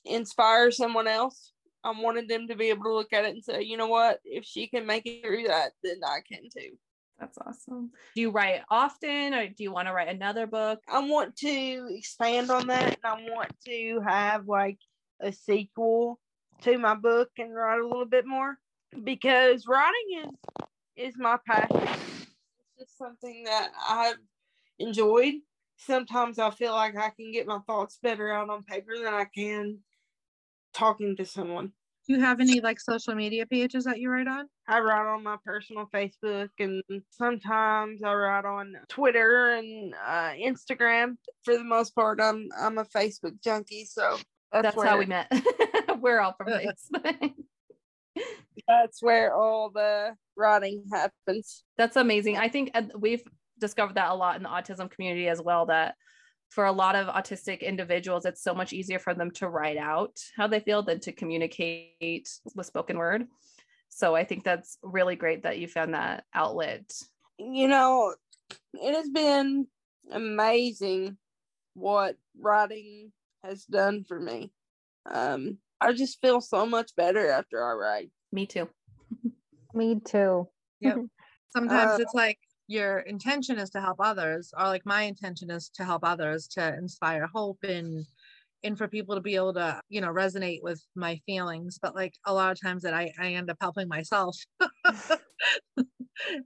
inspire 0.05 0.71
someone 0.71 1.07
else. 1.07 1.51
I 1.83 1.91
wanted 1.91 2.27
them 2.27 2.47
to 2.47 2.55
be 2.55 2.69
able 2.69 2.83
to 2.83 2.93
look 2.93 3.13
at 3.13 3.25
it 3.25 3.35
and 3.35 3.43
say, 3.43 3.61
you 3.61 3.77
know 3.77 3.87
what, 3.87 4.19
if 4.25 4.43
she 4.43 4.67
can 4.67 4.85
make 4.85 5.05
it 5.05 5.23
through 5.23 5.47
that, 5.47 5.71
then 5.83 6.01
I 6.05 6.19
can 6.27 6.49
too. 6.49 6.75
That's 7.19 7.37
awesome. 7.39 7.91
Do 8.15 8.21
you 8.21 8.29
write 8.29 8.61
often 8.69 9.33
or 9.33 9.47
do 9.47 9.63
you 9.63 9.71
want 9.71 9.87
to 9.87 9.93
write 9.93 10.09
another 10.09 10.45
book? 10.45 10.79
I 10.87 10.99
want 10.99 11.35
to 11.37 11.87
expand 11.89 12.51
on 12.51 12.67
that 12.67 12.83
and 12.83 12.97
I 13.03 13.13
want 13.31 13.49
to 13.65 14.01
have 14.05 14.47
like 14.47 14.77
a 15.19 15.31
sequel 15.31 16.19
to 16.61 16.77
my 16.77 16.95
book 16.95 17.29
and 17.37 17.55
write 17.55 17.79
a 17.79 17.87
little 17.87 18.05
bit 18.05 18.25
more 18.27 18.57
because 19.03 19.65
writing 19.67 20.23
is 20.25 20.65
is 20.97 21.13
my 21.17 21.37
passion. 21.45 22.06
It's 22.79 22.91
just 22.91 22.97
something 22.97 23.43
that 23.45 23.71
I've 23.87 24.17
enjoyed. 24.79 25.35
Sometimes 25.77 26.39
I 26.39 26.49
feel 26.51 26.73
like 26.73 26.95
I 26.95 27.09
can 27.09 27.31
get 27.31 27.47
my 27.47 27.59
thoughts 27.67 27.99
better 28.01 28.31
out 28.31 28.49
on 28.49 28.63
paper 28.63 28.93
than 28.97 29.13
I 29.13 29.25
can 29.25 29.79
talking 30.73 31.15
to 31.17 31.25
someone. 31.25 31.71
Do 32.07 32.13
you 32.13 32.21
have 32.21 32.39
any 32.39 32.61
like 32.61 32.79
social 32.79 33.15
media 33.15 33.45
pages 33.45 33.83
that 33.83 33.99
you 33.99 34.09
write 34.09 34.27
on? 34.27 34.47
I 34.67 34.79
write 34.79 35.07
on 35.07 35.23
my 35.23 35.37
personal 35.43 35.89
Facebook 35.93 36.49
and 36.59 36.81
sometimes 37.09 38.01
I 38.01 38.13
write 38.13 38.45
on 38.45 38.75
Twitter 38.87 39.55
and 39.55 39.93
uh, 39.93 40.31
Instagram. 40.31 41.17
For 41.43 41.57
the 41.57 41.63
most 41.63 41.95
part, 41.95 42.21
I'm 42.21 42.47
I'm 42.59 42.77
a 42.77 42.85
Facebook 42.85 43.41
junkie, 43.43 43.85
so 43.85 44.17
that's, 44.51 44.75
That's, 44.75 44.83
how 44.87 44.97
we 44.97 45.05
met. 45.05 45.31
We're 45.99 46.21
all 46.21 46.33
from 46.37 46.47
Facebook. 46.47 47.33
That's 48.67 49.01
where 49.01 49.33
all 49.33 49.69
the 49.69 50.15
writing 50.35 50.83
happens. 50.91 51.63
That's 51.77 51.95
amazing. 51.95 52.37
I 52.37 52.49
think 52.49 52.71
we've 52.97 53.23
discovered 53.59 53.95
that 53.95 54.11
a 54.11 54.15
lot 54.15 54.37
in 54.37 54.43
the 54.43 54.49
autism 54.49 54.89
community 54.89 55.27
as 55.27 55.41
well. 55.41 55.65
That 55.67 55.95
for 56.49 56.65
a 56.65 56.71
lot 56.71 56.95
of 56.95 57.07
autistic 57.07 57.61
individuals, 57.61 58.25
it's 58.25 58.43
so 58.43 58.53
much 58.53 58.73
easier 58.73 58.99
for 58.99 59.13
them 59.13 59.31
to 59.31 59.49
write 59.49 59.77
out 59.77 60.17
how 60.35 60.47
they 60.47 60.59
feel 60.59 60.83
than 60.83 60.99
to 61.01 61.11
communicate 61.11 62.29
with 62.55 62.65
spoken 62.65 62.97
word. 62.97 63.27
So 63.89 64.15
I 64.15 64.23
think 64.23 64.43
that's 64.43 64.77
really 64.81 65.15
great 65.15 65.43
that 65.43 65.59
you 65.59 65.67
found 65.67 65.93
that 65.93 66.23
outlet. 66.33 66.91
You 67.39 67.67
know, 67.67 68.13
it 68.73 68.95
has 68.95 69.09
been 69.09 69.67
amazing 70.11 71.17
what 71.73 72.15
writing 72.39 73.11
has 73.43 73.65
done 73.65 74.03
for 74.03 74.19
me. 74.19 74.51
Um, 75.09 75.57
I 75.79 75.93
just 75.93 76.19
feel 76.21 76.41
so 76.41 76.65
much 76.65 76.91
better 76.95 77.29
after 77.29 77.63
I 77.63 77.73
write. 77.73 78.11
Me 78.31 78.45
too. 78.45 78.69
Me 79.73 79.99
too. 79.99 80.47
Yeah. 80.79 80.95
Sometimes 81.55 81.93
Uh, 81.93 82.01
it's 82.01 82.13
like 82.13 82.39
your 82.67 82.99
intention 82.99 83.57
is 83.57 83.69
to 83.71 83.81
help 83.81 83.97
others, 83.99 84.53
or 84.57 84.65
like 84.65 84.85
my 84.85 85.03
intention 85.03 85.49
is 85.49 85.69
to 85.75 85.85
help 85.85 86.03
others 86.03 86.47
to 86.49 86.75
inspire 86.75 87.27
hope 87.33 87.59
and 87.63 88.05
and 88.63 88.77
for 88.77 88.87
people 88.87 89.13
to 89.15 89.21
be 89.21 89.35
able 89.35 89.53
to, 89.53 89.79
you 89.87 90.01
know, 90.01 90.09
resonate 90.09 90.63
with 90.63 90.83
my 90.95 91.15
feelings. 91.25 91.79
But 91.81 91.95
like 91.95 92.13
a 92.25 92.33
lot 92.33 92.51
of 92.51 92.59
times 92.59 92.81
that 92.83 92.93
I, 92.93 93.13
I 93.19 93.33
end 93.33 93.51
up 93.51 93.57
helping 93.61 93.87
myself. 93.87 94.35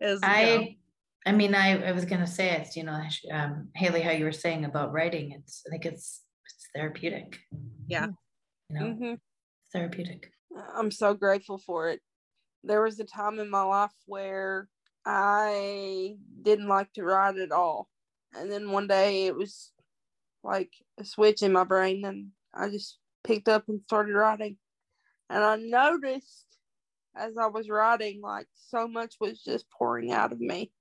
is 0.02 0.22
you 0.22 0.28
know, 0.28 0.28
I, 0.28 0.78
I 1.26 1.32
mean, 1.32 1.56
I, 1.56 1.88
I 1.88 1.92
was 1.94 2.06
gonna 2.06 2.28
say 2.28 2.52
it's, 2.52 2.76
you 2.76 2.84
know, 2.84 3.02
sh- 3.10 3.26
um, 3.32 3.70
Haley, 3.76 4.02
how 4.02 4.12
you 4.12 4.26
were 4.26 4.32
saying 4.32 4.66
about 4.66 4.92
writing, 4.92 5.32
it's, 5.32 5.64
I 5.66 5.72
think 5.72 5.86
it's, 5.86 6.24
it's 6.46 6.68
therapeutic. 6.76 7.40
Yeah. 7.88 8.08
You 8.72 8.80
know, 8.80 8.96
Mhm. 8.96 9.22
therapeutic. 9.74 10.32
I'm 10.56 10.92
so 10.92 11.14
grateful 11.14 11.58
for 11.58 11.90
it. 11.90 12.02
There 12.64 12.82
was 12.82 13.00
a 13.00 13.04
time 13.04 13.40
in 13.40 13.50
my 13.50 13.64
life 13.64 13.94
where 14.06 14.70
I 15.06 16.18
didn't 16.42 16.68
like 16.68 16.94
to 16.94 17.04
write 17.04 17.38
at 17.38 17.52
all. 17.52 17.90
And 18.34 18.50
then 18.52 18.72
one 18.72 18.88
day 18.88 19.26
it 19.26 19.36
was 19.36 19.74
like 20.44 20.74
a 20.98 21.04
switch 21.04 21.42
in 21.42 21.52
my 21.52 21.66
brain 21.66 22.06
and 22.06 22.32
I 22.54 22.70
just 22.70 23.00
picked 23.24 23.50
up 23.50 23.68
and 23.68 23.82
started 23.84 24.14
writing. 24.14 24.58
And 25.30 25.44
I 25.44 25.58
noticed 25.58 26.46
as 27.16 27.36
I 27.38 27.48
was 27.48 27.68
writing, 27.70 28.22
like 28.22 28.48
so 28.54 28.88
much 28.88 29.16
was 29.20 29.44
just 29.44 29.70
pouring 29.70 30.12
out 30.14 30.32
of 30.32 30.40
me. 30.40 30.72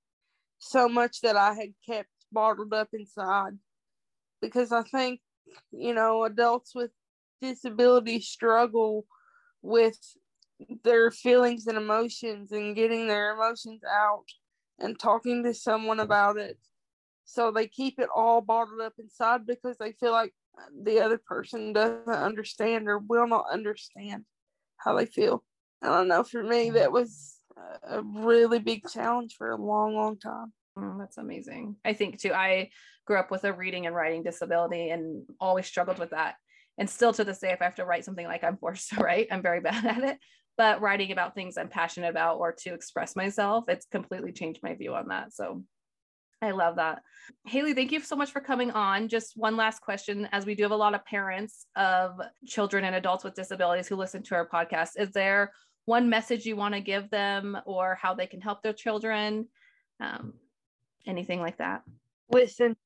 So 0.59 0.88
much 0.88 1.22
that 1.22 1.37
I 1.37 1.55
had 1.55 1.74
kept 1.85 2.11
bottled 2.31 2.72
up 2.72 2.90
inside. 2.92 3.59
Because 4.40 4.70
I 4.70 4.83
think, 4.83 5.20
you 5.72 5.92
know, 5.92 6.24
adults 6.24 6.74
with 6.74 6.92
disabilities 7.40 8.29
struggle 8.29 9.07
with 9.62 9.98
their 10.85 11.11
feelings 11.11 11.66
and 11.66 11.79
emotions 11.79 12.53
and 12.53 12.76
getting 12.76 13.07
their 13.07 13.35
emotions 13.35 13.83
out 13.85 14.24
and 14.79 14.98
talking 14.98 15.42
to 15.42 15.55
someone 15.55 16.00
about 16.00 16.37
it. 16.37 16.59
So 17.24 17.50
they 17.50 17.68
keep 17.68 17.98
it 17.98 18.09
all 18.14 18.40
bottled 18.40 18.81
up 18.81 18.94
inside 18.98 19.46
because 19.46 19.76
they 19.79 19.92
feel 19.92 20.12
like 20.12 20.35
the 20.83 21.00
other 21.00 21.18
person 21.18 21.72
doesn't 21.72 22.09
understand 22.09 22.88
or 22.88 22.98
will 22.98 23.26
not 23.26 23.44
understand 23.53 24.24
how 24.79 24.96
they 24.96 25.07
feel. 25.07 25.44
I 25.83 25.88
don't 25.88 26.09
know 26.09 26.24
for 26.24 26.42
me, 26.42 26.70
mm. 26.70 26.74
that 26.74 26.92
was 26.92 27.38
a 27.88 28.03
really 28.03 28.59
big 28.59 28.88
challenge 28.88 29.35
for 29.37 29.50
a 29.50 29.57
long, 29.57 29.94
long 29.94 30.18
time. 30.18 30.53
Oh, 30.76 30.96
that's 30.98 31.18
amazing. 31.18 31.76
I 31.85 31.92
think 31.92 32.20
too, 32.20 32.33
I 32.33 32.70
grew 33.07 33.18
up 33.18 33.31
with 33.31 33.44
a 33.44 33.53
reading 33.53 33.87
and 33.87 33.94
writing 33.94 34.22
disability 34.22 34.90
and 34.90 35.24
always 35.40 35.66
struggled 35.66 35.98
with 35.98 36.11
that. 36.11 36.37
And 36.80 36.90
still 36.90 37.12
to 37.12 37.24
this 37.24 37.38
day, 37.38 37.52
if 37.52 37.60
I 37.60 37.64
have 37.64 37.76
to 37.76 37.84
write 37.84 38.04
something 38.04 38.26
like 38.26 38.42
I'm 38.42 38.56
forced 38.56 38.88
to 38.90 38.96
write, 39.04 39.28
I'm 39.30 39.42
very 39.42 39.60
bad 39.60 39.84
at 39.84 40.02
it. 40.02 40.18
But 40.56 40.80
writing 40.80 41.12
about 41.12 41.34
things 41.34 41.56
I'm 41.56 41.68
passionate 41.68 42.08
about 42.08 42.38
or 42.38 42.52
to 42.52 42.74
express 42.74 43.14
myself, 43.14 43.66
it's 43.68 43.86
completely 43.86 44.32
changed 44.32 44.62
my 44.62 44.74
view 44.74 44.94
on 44.94 45.08
that. 45.08 45.32
So 45.32 45.62
I 46.42 46.50
love 46.50 46.76
that. 46.76 47.02
Haley, 47.46 47.74
thank 47.74 47.92
you 47.92 48.00
so 48.00 48.16
much 48.16 48.32
for 48.32 48.40
coming 48.40 48.70
on. 48.70 49.08
Just 49.08 49.36
one 49.36 49.56
last 49.56 49.80
question, 49.80 50.26
as 50.32 50.46
we 50.46 50.54
do 50.54 50.62
have 50.64 50.72
a 50.72 50.76
lot 50.76 50.94
of 50.94 51.04
parents 51.04 51.66
of 51.76 52.18
children 52.46 52.84
and 52.84 52.96
adults 52.96 53.24
with 53.24 53.34
disabilities 53.34 53.86
who 53.86 53.96
listen 53.96 54.22
to 54.24 54.34
our 54.34 54.48
podcast. 54.48 54.98
Is 54.98 55.12
there 55.12 55.52
one 55.84 56.08
message 56.08 56.46
you 56.46 56.56
want 56.56 56.74
to 56.74 56.80
give 56.80 57.10
them 57.10 57.58
or 57.66 57.98
how 58.00 58.14
they 58.14 58.26
can 58.26 58.40
help 58.40 58.62
their 58.62 58.72
children, 58.72 59.48
um, 59.98 60.34
anything 61.06 61.40
like 61.40 61.58
that. 61.58 61.82
Listen, 62.30 62.76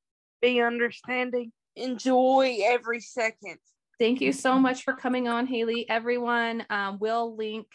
be 0.41 0.61
understanding, 0.61 1.51
enjoy 1.75 2.57
every 2.63 2.99
second. 2.99 3.57
Thank 3.99 4.21
you 4.21 4.33
so 4.33 4.59
much 4.59 4.83
for 4.83 4.93
coming 4.93 5.27
on, 5.27 5.47
Haley. 5.47 5.87
Everyone, 5.89 6.65
um, 6.69 6.97
we'll 6.99 7.35
link 7.35 7.67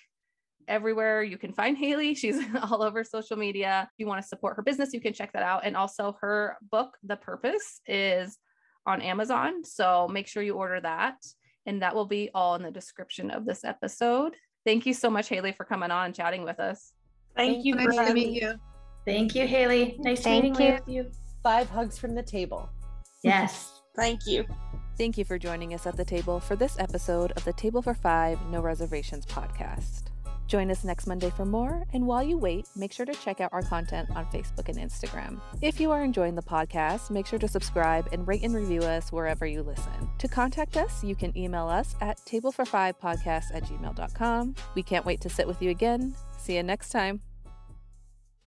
everywhere 0.68 1.22
you 1.22 1.38
can 1.38 1.52
find 1.52 1.76
Haley. 1.76 2.14
She's 2.20 2.38
all 2.62 2.82
over 2.82 3.02
social 3.04 3.36
media. 3.36 3.88
If 3.90 3.98
you 3.98 4.06
want 4.06 4.22
to 4.22 4.28
support 4.28 4.56
her 4.56 4.62
business, 4.62 4.92
you 4.92 5.00
can 5.00 5.12
check 5.12 5.32
that 5.32 5.42
out. 5.42 5.64
And 5.64 5.76
also, 5.76 6.16
her 6.20 6.56
book, 6.70 6.96
The 7.02 7.16
Purpose, 7.16 7.80
is 7.86 8.38
on 8.86 9.02
Amazon. 9.02 9.64
So 9.64 10.08
make 10.08 10.26
sure 10.26 10.42
you 10.42 10.54
order 10.54 10.80
that. 10.80 11.16
And 11.66 11.82
that 11.82 11.94
will 11.94 12.06
be 12.06 12.30
all 12.34 12.54
in 12.54 12.62
the 12.62 12.70
description 12.70 13.30
of 13.30 13.44
this 13.44 13.64
episode. 13.64 14.34
Thank 14.66 14.86
you 14.86 14.94
so 14.94 15.10
much, 15.10 15.28
Haley, 15.28 15.52
for 15.52 15.64
coming 15.64 15.90
on 15.90 16.06
and 16.06 16.14
chatting 16.14 16.44
with 16.44 16.60
us. 16.60 16.92
Thank, 17.36 17.54
Thank 17.54 17.64
you 17.64 17.78
you. 17.78 17.88
Nice 17.88 18.08
to 18.08 18.14
meet 18.14 18.42
you. 18.42 18.54
Thank 19.06 19.34
you, 19.34 19.46
Haley. 19.46 19.96
Nice 19.98 20.22
Thank 20.22 20.44
meeting 20.44 20.66
you. 20.66 20.72
with 20.74 20.82
you. 20.86 21.10
Five 21.42 21.70
hugs 21.70 21.98
from 21.98 22.14
the 22.14 22.22
table. 22.22 22.68
Yes. 23.22 23.80
Thank 23.96 24.26
you. 24.26 24.44
Thank 25.00 25.16
you 25.16 25.24
for 25.24 25.38
joining 25.38 25.72
us 25.72 25.86
at 25.86 25.96
the 25.96 26.04
table 26.04 26.40
for 26.40 26.56
this 26.56 26.78
episode 26.78 27.32
of 27.32 27.42
the 27.46 27.54
Table 27.54 27.80
for 27.80 27.94
Five 27.94 28.38
No 28.50 28.60
Reservations 28.60 29.24
podcast. 29.24 30.08
Join 30.46 30.70
us 30.70 30.84
next 30.84 31.06
Monday 31.06 31.30
for 31.30 31.46
more, 31.46 31.86
and 31.94 32.06
while 32.06 32.22
you 32.22 32.36
wait, 32.36 32.68
make 32.76 32.92
sure 32.92 33.06
to 33.06 33.14
check 33.14 33.40
out 33.40 33.48
our 33.50 33.62
content 33.62 34.10
on 34.14 34.26
Facebook 34.26 34.68
and 34.68 34.76
Instagram. 34.76 35.40
If 35.62 35.80
you 35.80 35.90
are 35.90 36.04
enjoying 36.04 36.34
the 36.34 36.42
podcast, 36.42 37.08
make 37.08 37.26
sure 37.26 37.38
to 37.38 37.48
subscribe 37.48 38.10
and 38.12 38.28
rate 38.28 38.42
and 38.42 38.54
review 38.54 38.80
us 38.80 39.10
wherever 39.10 39.46
you 39.46 39.62
listen. 39.62 40.10
To 40.18 40.28
contact 40.28 40.76
us, 40.76 41.02
you 41.02 41.14
can 41.14 41.34
email 41.34 41.66
us 41.66 41.94
at 42.02 42.18
tablefor5podcast 42.26 43.54
at 43.54 43.62
gmail.com. 43.62 44.54
We 44.74 44.82
can't 44.82 45.06
wait 45.06 45.22
to 45.22 45.30
sit 45.30 45.46
with 45.46 45.62
you 45.62 45.70
again. 45.70 46.14
See 46.36 46.56
you 46.56 46.62
next 46.62 46.90
time. 46.90 47.22